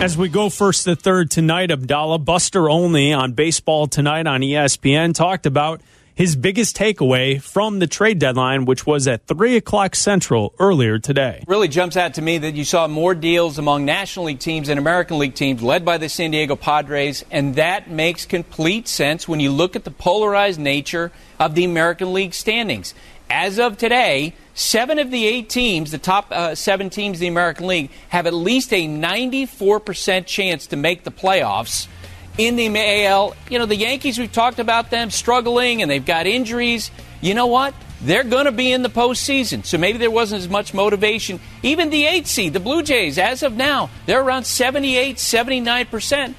[0.00, 5.12] As we go first to third tonight, Abdallah Buster Olney on Baseball Tonight on ESPN
[5.12, 5.82] talked about
[6.18, 11.44] his biggest takeaway from the trade deadline, which was at 3 o'clock Central earlier today.
[11.46, 14.80] really jumps out to me that you saw more deals among National League teams and
[14.80, 19.38] American League teams led by the San Diego Padres, and that makes complete sense when
[19.38, 22.94] you look at the polarized nature of the American League standings.
[23.30, 27.28] As of today, seven of the eight teams, the top uh, seven teams in the
[27.28, 31.86] American League, have at least a 94% chance to make the playoffs
[32.38, 33.36] in the AL.
[33.50, 36.90] You know, the Yankees, we've talked about them struggling and they've got injuries.
[37.20, 37.74] You know what?
[38.00, 39.64] They're going to be in the postseason.
[39.64, 41.40] So maybe there wasn't as much motivation.
[41.64, 46.34] Even the eight seed, the Blue Jays, as of now, they're around 78, 79%.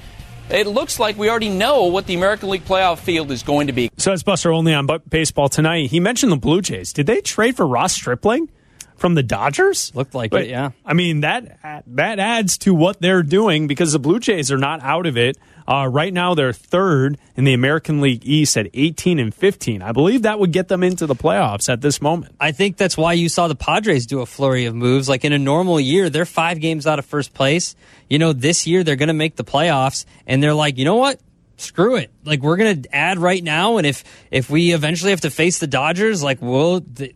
[0.48, 3.72] It looks like we already know what the American League playoff field is going to
[3.72, 3.90] be.
[3.98, 5.90] So that's Buster Olney on Baseball Tonight.
[5.90, 6.92] He mentioned the Blue Jays.
[6.92, 8.48] Did they trade for Ross Stripling
[8.96, 9.94] from the Dodgers?
[9.94, 10.70] Looked like But, it, yeah.
[10.84, 14.82] I mean that that adds to what they're doing because the Blue Jays are not
[14.82, 15.36] out of it.
[15.70, 19.82] Uh, right now, they're third in the American League East at 18 and 15.
[19.82, 22.34] I believe that would get them into the playoffs at this moment.
[22.40, 25.08] I think that's why you saw the Padres do a flurry of moves.
[25.08, 27.76] Like in a normal year, they're five games out of first place.
[28.08, 30.96] You know, this year they're going to make the playoffs, and they're like, you know
[30.96, 31.20] what?
[31.56, 32.10] Screw it.
[32.24, 34.02] Like we're going to add right now, and if
[34.32, 37.14] if we eventually have to face the Dodgers, like we'll th-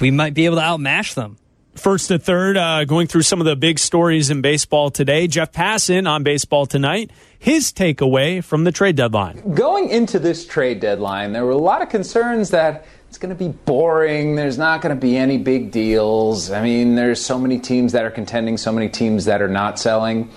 [0.00, 1.38] we might be able to outmash them.
[1.74, 5.26] First to third, uh, going through some of the big stories in baseball today.
[5.26, 7.10] Jeff Passan on Baseball Tonight.
[7.38, 9.54] His takeaway from the trade deadline.
[9.54, 13.38] Going into this trade deadline, there were a lot of concerns that it's going to
[13.38, 14.36] be boring.
[14.36, 16.50] There's not going to be any big deals.
[16.50, 19.78] I mean, there's so many teams that are contending, so many teams that are not
[19.78, 20.30] selling.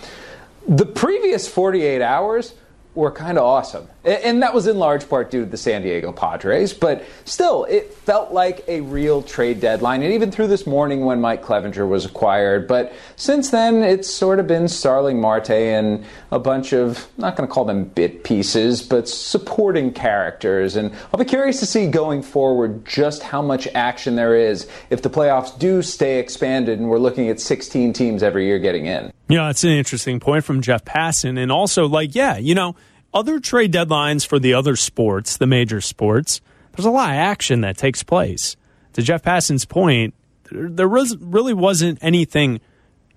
[0.67, 2.55] The previous 48 hours
[2.95, 3.87] were kind of awesome.
[4.07, 7.93] And that was in large part due to the San Diego Padres, but still, it
[7.93, 10.01] felt like a real trade deadline.
[10.01, 12.69] And even through this morning when Mike Clevinger was acquired.
[12.69, 17.49] But since then, it's sort of been Starling Marte and a bunch of, not going
[17.49, 20.77] to call them bit pieces, but supporting characters.
[20.77, 25.01] And I'll be curious to see going forward just how much action there is if
[25.01, 29.11] the playoffs do stay expanded and we're looking at 16 teams every year getting in.
[29.27, 31.37] You know, that's an interesting point from Jeff Passan.
[31.37, 32.77] And also, like, yeah, you know,
[33.13, 36.41] other trade deadlines for the other sports, the major sports,
[36.73, 38.55] there's a lot of action that takes place.
[38.93, 40.13] To Jeff Passan's point,
[40.51, 42.61] there, there was, really wasn't anything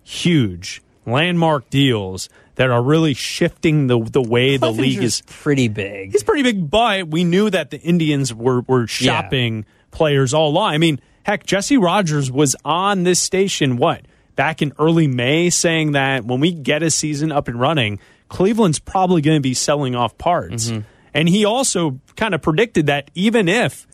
[0.03, 5.23] huge, landmark deals that are really shifting the, the way the league is.
[5.27, 6.13] pretty big.
[6.13, 10.75] He's pretty big, but we knew that the Indians were, were shopping players all along.
[10.75, 14.03] I mean, heck, Jesse Rogers was on this station, what,
[14.37, 17.99] back in early May, saying that when we get a season up and running,
[18.31, 20.71] Cleveland's probably going to be selling off parts.
[20.71, 20.81] Mm-hmm.
[21.13, 23.87] And he also kind of predicted that even if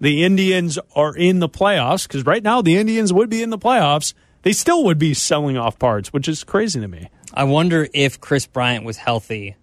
[0.00, 3.58] the Indians are in the playoffs, because right now the Indians would be in the
[3.58, 7.08] playoffs, they still would be selling off parts, which is crazy to me.
[7.32, 9.56] I wonder if Kris Bryant was healthy,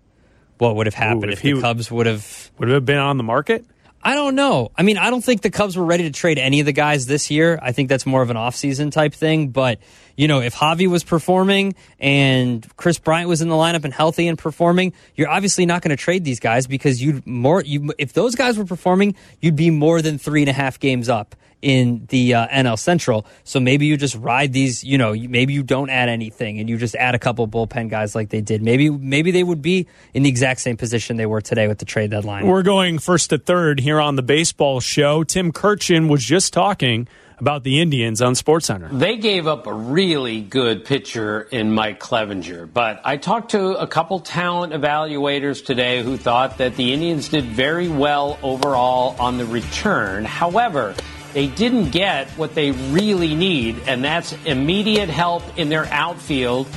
[0.58, 2.98] what would have happened Ooh, if, if he the Cubs would have would have been
[2.98, 3.66] on the market?
[4.04, 4.72] I don't know.
[4.76, 7.06] I mean, I don't think the Cubs were ready to trade any of the guys
[7.06, 7.60] this year.
[7.62, 9.50] I think that's more of an offseason type thing.
[9.50, 9.80] But,
[10.18, 14.28] you know, if Javi was performing and Kris Bryant was in the lineup and healthy
[14.28, 18.14] and performing, you're obviously not going to trade these guys because you'd more, you, if
[18.14, 22.06] those guys were performing, you'd be more than three and a half games up in
[22.10, 23.26] the uh, NL Central.
[23.44, 26.78] So maybe you just ride these, you know, maybe you don't add anything and you
[26.78, 28.62] just add a couple bullpen guys like they did.
[28.62, 31.86] Maybe, maybe they would be in the exact same position they were today with the
[31.86, 32.48] trade deadline.
[32.48, 35.24] We're going first to third here on the baseball show.
[35.24, 37.08] Tim Kurkjian was just talking
[37.42, 38.98] about the Indians on SportsCenter.
[38.98, 43.88] They gave up a really good pitcher in Mike Clevinger, but I talked to a
[43.88, 49.46] couple talent evaluators today who thought that the Indians did very well overall on the
[49.46, 50.24] return.
[50.24, 50.94] However,
[51.34, 56.68] they didn't get what they really need, and that's immediate help in their outfield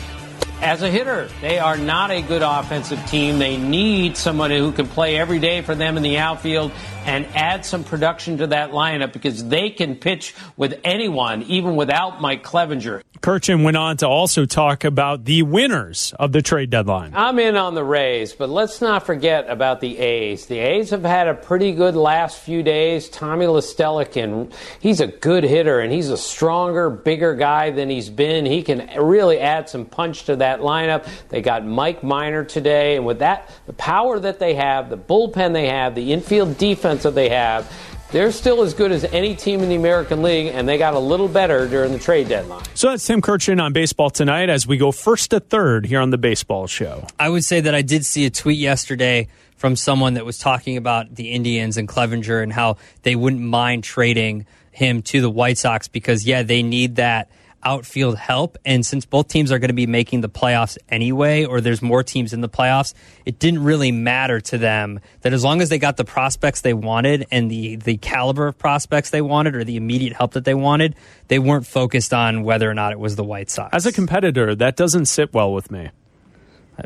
[0.62, 1.28] as a hitter.
[1.40, 3.38] They are not a good offensive team.
[3.38, 6.72] They need somebody who can play every day for them in the outfield
[7.04, 12.20] and add some production to that lineup because they can pitch with anyone, even without
[12.20, 13.02] Mike Clevinger.
[13.20, 17.12] Kurkjian went on to also talk about the winners of the trade deadline.
[17.14, 20.44] I'm in on the Rays, but let's not forget about the A's.
[20.44, 23.08] The A's have had a pretty good last few days.
[23.08, 28.44] Tommy Listelikin, he's a good hitter and he's a stronger, bigger guy than he's been.
[28.44, 31.08] He can really add some punch to that lineup.
[31.30, 35.54] They got Mike Minor today, and with that, the power that they have, the bullpen
[35.54, 37.70] they have, the infield defense that they have,
[38.10, 40.98] they're still as good as any team in the American League, and they got a
[41.00, 42.64] little better during the trade deadline.
[42.74, 46.10] So that's Tim Kurkjian on Baseball Tonight as we go first to third here on
[46.10, 47.06] the baseball show.
[47.18, 49.26] I would say that I did see a tweet yesterday
[49.56, 53.82] from someone that was talking about the Indians and Clevinger and how they wouldn't mind
[53.82, 57.30] trading him to the White Sox because, yeah, they need that
[57.64, 58.58] outfield help.
[58.64, 62.02] And since both teams are going to be making the playoffs anyway, or there's more
[62.02, 65.78] teams in the playoffs, it didn't really matter to them that as long as they
[65.78, 69.76] got the prospects they wanted and the, the caliber of prospects they wanted or the
[69.76, 70.94] immediate help that they wanted,
[71.28, 73.74] they weren't focused on whether or not it was the White Sox.
[73.74, 75.90] As a competitor, that doesn't sit well with me.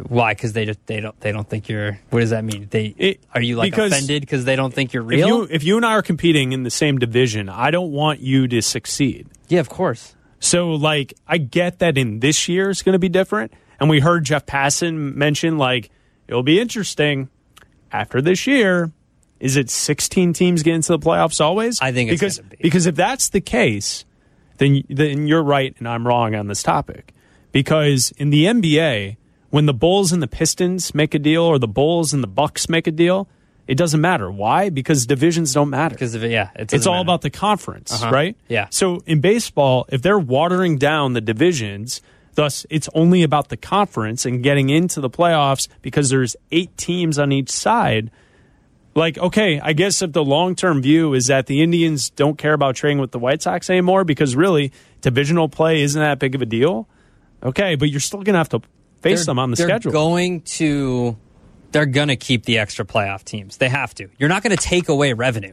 [0.07, 0.35] Why?
[0.35, 1.99] Because they just they don't they don't think you're.
[2.11, 2.69] What does that mean?
[2.71, 5.29] They are you like because offended because they don't think you're If real?
[5.29, 8.47] you, if you and I are competing in the same division, I don't want you
[8.49, 9.29] to succeed.
[9.49, 10.15] Yeah, of course.
[10.41, 13.53] So, like, I get that in this year it's going to be different.
[13.81, 15.91] And we heard Jeff Passan mention, like,
[16.27, 17.29] it'll be interesting
[17.93, 18.93] after this year.
[19.41, 21.81] Is it 16 teams get into the playoffs always?
[21.81, 22.57] I think it's because be.
[22.61, 24.05] because if that's the case,
[24.57, 27.15] then then you're right and I'm wrong on this topic.
[27.53, 29.17] Because in the NBA,
[29.51, 32.69] when the Bulls and the Pistons make a deal, or the Bulls and the Bucks
[32.69, 33.29] make a deal,
[33.69, 34.29] it doesn't matter.
[34.31, 34.71] Why?
[34.71, 35.95] Because divisions don't matter.
[35.95, 37.03] Because of it, yeah, it it's all matter.
[37.03, 38.11] about the conference, Uh-huh.
[38.11, 38.37] right?
[38.49, 38.67] Yeah.
[38.71, 42.01] So in baseball, if they're watering down the divisions,
[42.35, 47.19] thus it's only about the conference and getting into the playoffs because there's eight teams
[47.19, 48.11] on each side.
[48.95, 52.53] Like, okay, I guess if the long term view is that the Indians don't care
[52.55, 56.43] about trading with the White Sox anymore because really divisional play isn't that big of
[56.43, 56.89] a deal.
[57.43, 58.61] Okay, but you're still gonna have to
[59.03, 59.93] face They're- them on the they're schedule.
[59.93, 61.17] going to.
[61.73, 63.59] They're going to keep the extra playoff teams.
[63.59, 64.09] They have to.
[64.19, 65.53] You're not going to take away revenue,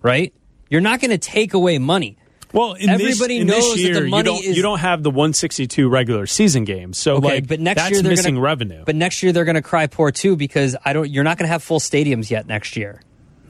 [0.00, 0.32] right?
[0.70, 2.16] You're not going to take away money.
[2.52, 4.56] Well, in everybody this, knows year, that the money you don't, is.
[4.56, 8.02] you don't have the 162 regular season games, so okay, like but next that's year
[8.02, 8.82] they're missing gonna, revenue.
[8.84, 11.08] But next year they're going to cry poor too because I don't.
[11.08, 13.00] You're not going to have full stadiums yet next year.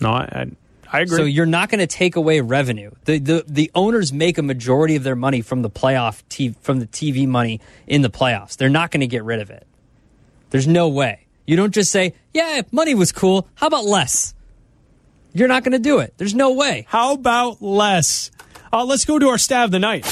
[0.00, 0.50] No, I, I,
[0.92, 1.16] I agree.
[1.16, 2.92] So you're not going to take away revenue.
[3.04, 6.78] The, the the owners make a majority of their money from the playoff t- from
[6.78, 8.56] the TV money in the playoffs.
[8.56, 9.66] They're not going to get rid of it.
[10.50, 11.21] There's no way.
[11.46, 13.48] You don't just say, "Yeah, money was cool.
[13.54, 14.34] How about less?"
[15.34, 16.12] You're not going to do it.
[16.18, 16.84] There's no way.
[16.88, 18.30] How about less?
[18.72, 20.04] Uh, let's go to our stat of the night.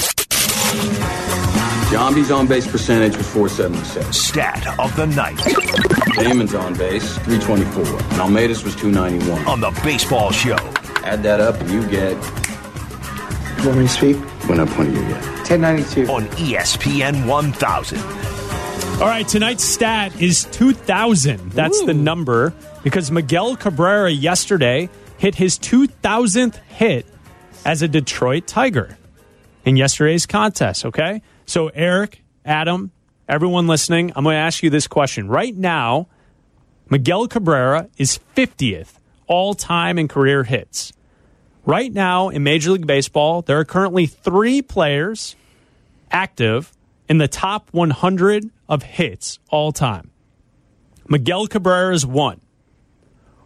[1.91, 4.15] Giambi's on base percentage was 476.
[4.17, 5.37] Stat of the night.
[6.15, 8.01] Damon's on base 324.
[8.13, 9.45] And Almeida's was 291.
[9.45, 10.55] On the baseball show.
[11.03, 12.13] Add that up and you get.
[13.59, 14.15] You want me to speak?
[14.47, 15.21] When I point you get.
[15.49, 16.07] 1092.
[16.11, 17.97] On ESPN 1000.
[19.01, 21.53] All right, tonight's stat is 2,000.
[21.53, 27.07] That's the number because Miguel Cabrera yesterday hit his 2,000th hit
[27.65, 28.99] as a Detroit Tiger
[29.65, 31.23] in yesterday's contest, okay?
[31.47, 32.91] So, Eric, Adam,
[33.27, 35.27] everyone listening, I'm going to ask you this question.
[35.27, 36.07] Right now,
[36.91, 40.93] Miguel Cabrera is 50th all time in career hits.
[41.65, 45.35] Right now in Major League Baseball, there are currently three players
[46.11, 46.71] active
[47.07, 50.11] in the top 100 of hits all time.
[51.07, 52.41] Miguel Cabrera is one.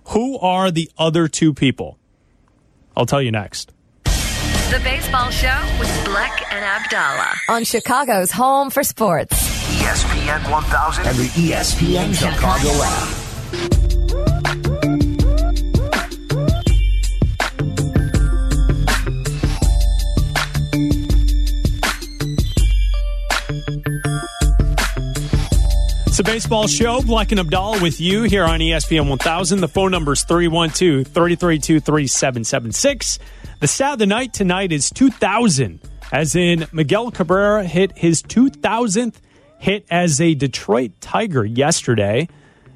[0.10, 1.98] Who are the other two people?
[2.96, 3.72] I'll tell you next.
[4.04, 9.34] The Baseball Show with Bleck and Abdallah on Chicago's home for sports.
[9.80, 13.85] ESPN 1000 and the ESPN Chicago app.
[26.16, 27.02] It's a baseball show.
[27.02, 29.60] Black and Abdallah with you here on ESPN 1000.
[29.60, 33.20] The phone number is 312 332 3776.
[33.60, 35.82] The stat of the night tonight is 2000,
[36.14, 39.16] as in Miguel Cabrera hit his 2000th
[39.60, 42.30] hit as a Detroit Tiger yesterday.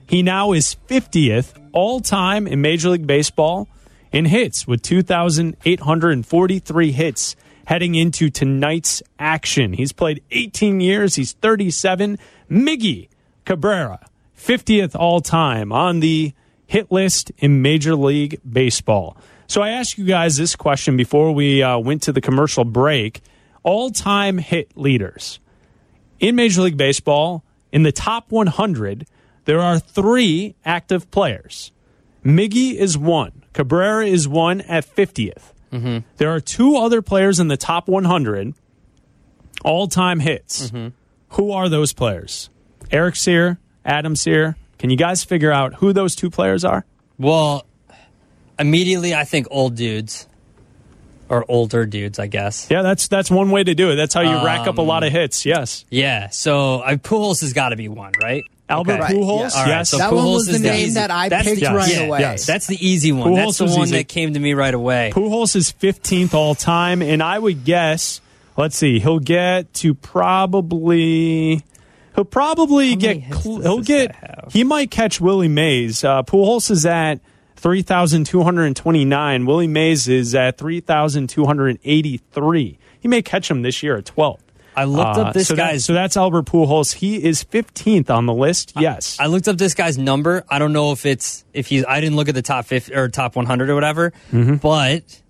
[0.06, 3.70] He now is 50th all time in Major League Baseball
[4.12, 9.72] in hits with 2,843 hits heading into tonight's action.
[9.72, 12.20] He's played 18 years, he's 37.
[12.52, 13.08] Miggy
[13.50, 16.34] Cabrera, 50th all time on the
[16.68, 19.18] hit list in Major League Baseball.
[19.47, 23.22] So I asked you guys this question before we uh, went to the commercial break
[23.64, 25.39] all time hit leaders.
[26.20, 29.08] In Major League Baseball, in the top 100,
[29.45, 31.72] there are three active players.
[32.24, 35.54] Miggy is one, Cabrera is one at 50th.
[35.74, 36.06] Mm-hmm.
[36.18, 38.54] There are two other players in the top 100
[39.64, 40.70] all time hits.
[41.30, 42.52] Who are those players?
[42.92, 44.56] Eric Sear, Adam Sear.
[44.78, 46.86] Can you guys figure out who those two players are?
[47.18, 47.66] Well,
[48.58, 50.28] immediately I think old dudes
[51.28, 52.68] or older dudes, I guess.
[52.72, 53.96] Yeah, that's that's one way to do it.
[53.96, 55.46] That's how you rack up a Um, lot of hits.
[55.46, 55.86] Yes.
[55.90, 58.44] Yeah, so I, Pujols has got to be one, right?
[58.70, 59.14] Albert Okay.
[59.16, 59.56] Pujols?
[59.56, 59.90] All right, Yes.
[59.90, 60.94] so That one was the name easy.
[60.94, 62.20] that I That's picked the, right yeah, away.
[62.20, 63.32] Yes, that's the easy one.
[63.32, 63.98] Pujols that's the one easy.
[63.98, 65.12] that came to me right away.
[65.14, 68.22] Pujols is 15th all time, and I would guess,
[68.58, 71.64] let's see, he'll get to probably.
[72.20, 73.24] He'll probably get.
[73.34, 74.14] Cl- he'll get.
[74.52, 76.04] He might catch Willie Mays.
[76.04, 77.22] Uh, Pujols is at
[77.56, 79.46] three thousand two hundred twenty-nine.
[79.46, 82.78] Willie Mays is at three thousand two hundred eighty-three.
[83.00, 84.40] He may catch him this year at 12th.
[84.76, 86.96] I looked up this so that- so that's Albert Pujols.
[86.96, 88.74] He is 15th on the list.
[88.78, 89.18] Yes.
[89.18, 90.44] I looked up this guy's number.
[90.50, 91.86] I don't know if it's if he's.
[91.86, 94.12] I didn't look at the top 50 or top 100 or whatever.
[94.34, 94.56] Mm-hmm.
[94.56, 95.22] But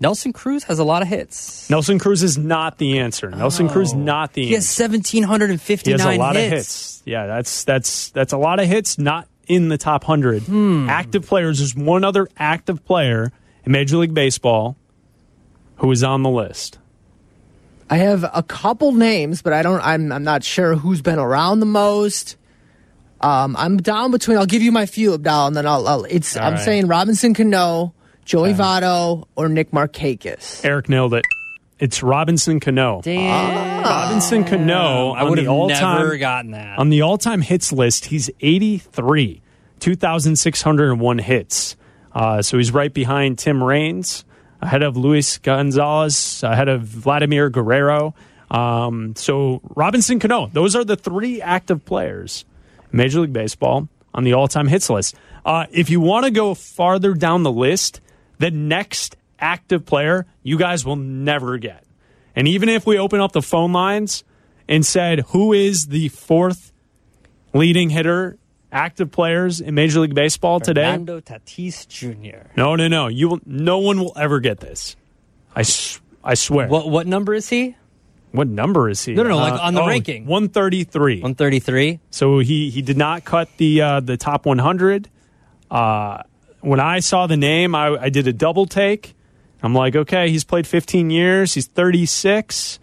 [0.00, 1.68] Nelson Cruz has a lot of hits.
[1.68, 3.30] Nelson Cruz is not the answer.
[3.30, 4.48] Nelson Cruz is not the answer.
[4.48, 4.84] He has answer.
[5.22, 6.46] 1,759 He has a lot hits.
[6.46, 7.02] of hits.
[7.04, 8.98] Yeah, that's that's that's a lot of hits.
[8.98, 10.42] Not in the top hundred.
[10.44, 10.88] Hmm.
[10.88, 11.58] Active players.
[11.58, 13.32] There's one other active player
[13.64, 14.76] in Major League Baseball
[15.76, 16.78] who is on the list.
[17.90, 19.80] I have a couple names, but I don't.
[19.80, 22.36] I'm I'm not sure who's been around the most.
[23.20, 24.36] Um, I'm down between.
[24.38, 25.88] I'll give you my few, Abdal, and then I'll.
[25.88, 26.36] I'll it's.
[26.36, 26.62] All I'm right.
[26.62, 27.94] saying Robinson Cano,
[28.28, 30.62] Joey Votto, or Nick Markakis.
[30.62, 31.24] Eric nailed it.
[31.78, 33.00] It's Robinson Cano.
[33.02, 33.82] Damn.
[33.82, 35.12] Robinson Cano.
[35.12, 36.78] I on would the have all-time- never gotten that.
[36.78, 39.40] On the all-time hits list, he's 83,
[39.80, 41.76] 2,601 hits.
[42.12, 44.26] Uh, so he's right behind Tim Raines,
[44.60, 48.14] ahead of Luis Gonzalez, ahead of Vladimir Guerrero.
[48.50, 52.44] Um, so Robinson Cano, those are the three active players
[52.92, 55.14] in Major League Baseball on the all-time hits list.
[55.46, 58.00] Uh, if you want to go farther down the list,
[58.38, 61.84] the next active player you guys will never get.
[62.34, 64.24] And even if we open up the phone lines
[64.68, 66.72] and said who is the fourth
[67.52, 68.38] leading hitter,
[68.70, 72.48] active players in Major League Baseball today, Fernando Tatis Jr.
[72.56, 74.94] no, no, no, you will, no one will ever get this.
[75.54, 76.68] I, s- I swear.
[76.68, 77.74] What what number is he?
[78.32, 79.14] What number is he?
[79.14, 80.26] No, no, no, like on the ranking.
[80.26, 81.20] one thirty three.
[81.22, 81.98] One thirty three.
[82.10, 85.08] So he he did not cut the uh, the top one hundred.
[85.70, 86.22] Uh,
[86.60, 89.14] when I saw the name, I, I did a double take.
[89.62, 91.54] I'm like, okay, he's played 15 years.
[91.54, 92.78] He's 36.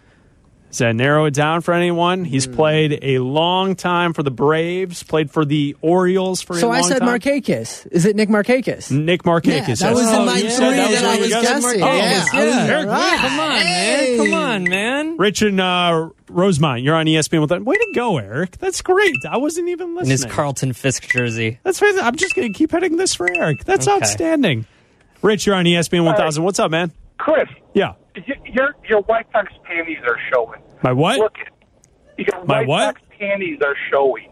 [0.70, 2.26] Does that narrow it down for anyone?
[2.26, 2.54] He's Hmm.
[2.56, 6.78] played a long time for the Braves, played for the Orioles for So a long
[6.78, 7.08] I said time.
[7.18, 7.88] Markakis.
[7.92, 8.92] Is it Nick Markakis?
[8.92, 9.46] Nick Markakis.
[9.48, 9.94] Yeah, that yes.
[9.94, 11.82] was in Oh, my yeah, three that was that I really was guessing.
[11.82, 11.96] Oh, Yeah,
[12.34, 12.46] yeah.
[12.46, 13.18] Was- Eric, Right.
[13.22, 14.18] Come on, man.
[14.18, 15.18] Come on, man.
[15.18, 17.64] Rich and uh, Rosemont, you're on ESPN with that.
[17.64, 18.58] Way to go, Eric.
[18.58, 19.16] That's great.
[19.30, 20.12] I wasn't even In listening.
[20.12, 21.58] his Carlton Fisk jersey.
[21.64, 21.96] That's right.
[22.02, 23.64] I'm just going to keep hitting this for Eric.
[23.64, 23.96] That's Okay.
[23.96, 24.66] outstanding.
[25.22, 26.44] Rich, you're on ESPN 1000.
[26.44, 26.92] What's up, man?
[27.18, 27.94] Chris, Yeah.
[28.16, 30.62] y- your your White Sox panties are showing.
[30.84, 31.18] My what?
[31.20, 32.84] Look, at your My White what?
[32.96, 34.32] Sox panties are showing.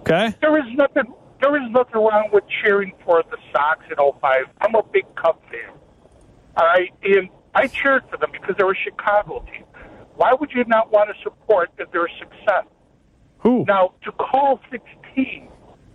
[0.00, 0.34] Okay.
[0.40, 1.12] There is nothing.
[1.40, 4.44] There is nothing wrong with cheering for the Sox in 05.
[4.60, 5.70] I'm a big Cub fan.
[6.56, 9.64] All right, and I cheered for them because they're a Chicago team.
[10.16, 12.64] Why would you not want to support if they're a success?
[13.38, 13.64] Who?
[13.66, 15.48] Now, to call 16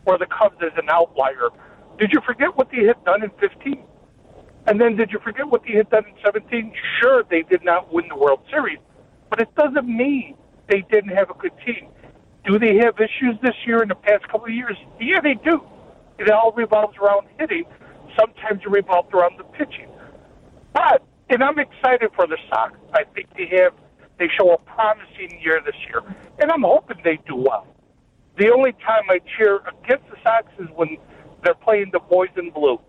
[0.03, 1.49] for the Cubs as an outlier,
[1.99, 3.83] did you forget what they had done in 15?
[4.67, 6.73] And then did you forget what they had done in 17?
[6.99, 8.79] Sure, they did not win the World Series,
[9.29, 10.35] but it doesn't mean
[10.69, 11.87] they didn't have a good team.
[12.45, 14.77] Do they have issues this year in the past couple of years?
[14.99, 15.61] Yeah, they do.
[16.17, 17.65] It all revolves around hitting.
[18.19, 19.89] Sometimes it revolves around the pitching.
[20.73, 22.77] But, and I'm excited for the Sox.
[22.93, 23.73] I think they have,
[24.17, 26.01] they show a promising year this year.
[26.39, 27.67] And I'm hoping they do well.
[28.37, 30.97] The only time I cheer against the Sox is when
[31.43, 32.79] they're playing the boys in blue.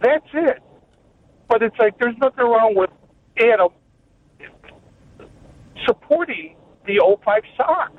[0.00, 0.62] That's it.
[1.48, 2.90] But it's like there's nothing wrong with
[3.38, 3.68] Adam
[5.86, 7.92] supporting the 05 Sox.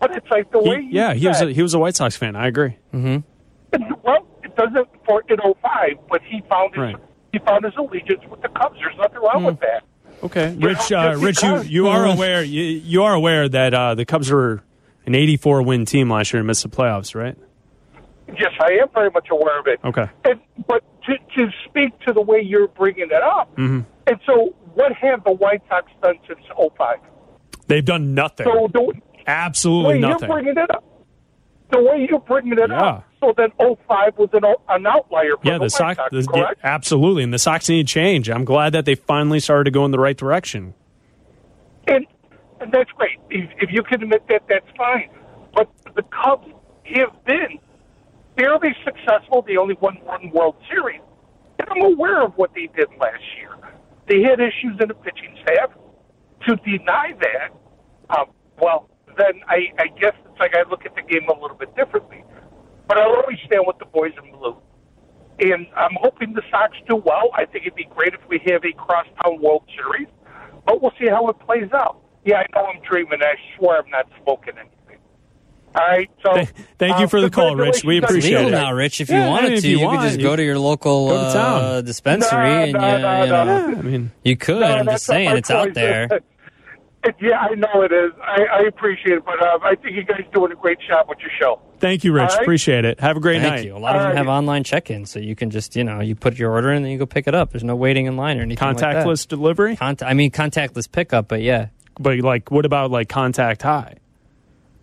[0.00, 1.96] But it's like the way He, you yeah, he was, a, he was a White
[1.96, 2.36] Sox fan.
[2.36, 2.76] I agree.
[2.92, 3.92] Mm-hmm.
[4.02, 6.96] well, it doesn't for in 05, but he found his Right.
[7.32, 8.76] he found his allegiance with the Cubs.
[8.78, 9.84] There's nothing wrong with that.
[10.22, 10.90] Okay, You Rich.
[10.90, 12.42] know, Uh, Rich, you, you are aware.
[12.42, 14.62] You, you are aware that uh, the Cubs were
[15.06, 17.36] an 84 win team last year and missed the playoffs, right?
[18.28, 19.80] Yes, I am very much aware of it.
[19.84, 20.06] Okay.
[20.24, 24.54] And, but to, to speak to the way you're bringing it up, hmm and so
[24.74, 26.98] what have the White Sox done since 05?
[27.66, 28.46] They've done nothing.
[28.46, 28.92] So the
[29.26, 30.28] Absolutely way nothing.
[30.28, 30.82] you're bringing it up,
[31.70, 32.82] the way you're bringing it Yeah.
[32.82, 33.76] up, so then 05
[34.16, 35.96] was an, an outlier for yeah, the, the White Sox.
[35.98, 38.30] Sox, the- yeah, absolutely, and the Sox need change.
[38.30, 40.72] I'm glad that they finally started to go in the right direction.
[41.86, 42.06] And,
[42.60, 43.18] and that's great.
[43.30, 45.10] If, if you can admit that, that's fine.
[45.54, 46.46] But the Cubs
[46.84, 47.58] have been
[48.38, 49.42] fairly successful.
[49.46, 51.00] They only won one World Series.
[51.58, 53.50] And I'm aware of what they did last year.
[54.06, 55.70] They had issues in the pitching staff.
[56.46, 57.50] To deny that,
[58.16, 58.26] um,
[58.62, 61.74] well, then I, I guess it's like I look at the game a little bit
[61.74, 62.24] differently.
[62.86, 64.56] But I always stand with the boys in blue.
[65.40, 67.30] And I'm hoping the Sox do well.
[67.34, 70.08] I think it'd be great if we have a crosstown World Series,
[70.64, 72.00] but we'll see how it plays out.
[72.24, 73.20] Yeah, I know I'm dreaming.
[73.22, 74.77] I swear I'm not smoking anything.
[75.74, 76.34] All right, so
[76.78, 77.84] Thank you uh, for the call, Rich.
[77.84, 78.52] We appreciate legal it.
[78.52, 79.00] now, Rich.
[79.00, 80.58] If Yeah, you wanted if to, you you, want, could just you- go to your
[80.58, 83.44] local go to uh, dispensary No, and no, you, no, you no.
[83.44, 84.60] know, I mean, you could.
[84.60, 86.08] No, I'm just saying, it's out there.
[87.20, 88.10] yeah, I know it is.
[88.22, 91.18] I, I appreciate it, but uh, I think you guys doing a great job with
[91.20, 91.60] your show.
[91.78, 92.30] Thank you, Rich.
[92.30, 92.42] All right.
[92.42, 92.98] Appreciate it.
[92.98, 93.64] Have a great Thank night.
[93.66, 93.76] you.
[93.76, 96.16] A lot of them All have online check-ins, so you can just, you know, you
[96.16, 97.50] put your order in and then you go pick it up.
[97.52, 99.06] There's no waiting in line or anything like that.
[99.06, 101.68] Contactless delivery, Cont- I mean, contactless pickup, but yeah.
[102.00, 103.94] but like, what about like contact high?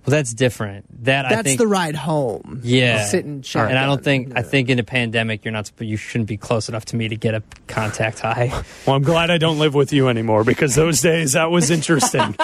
[0.05, 1.03] Well, that's different.
[1.05, 2.61] That I That's think, the ride home.
[2.63, 3.05] yeah.
[3.05, 3.69] Sit and chat.
[3.69, 6.69] and I don't think I think in a pandemic you're not you shouldn't be close
[6.69, 8.51] enough to me to get a contact high.
[8.85, 12.35] Well, I'm glad I don't live with you anymore because those days that was interesting.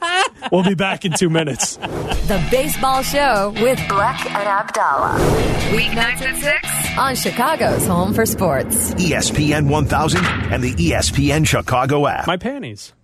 [0.52, 1.76] we'll be back in two minutes.
[1.76, 5.18] The Baseball Show with Black and Abdallah.
[5.72, 6.36] Weeknights at
[6.94, 8.94] 6 on Chicago's Home for Sports.
[8.94, 12.26] ESPN 1000 and the ESPN Chicago app.
[12.26, 12.92] My panties.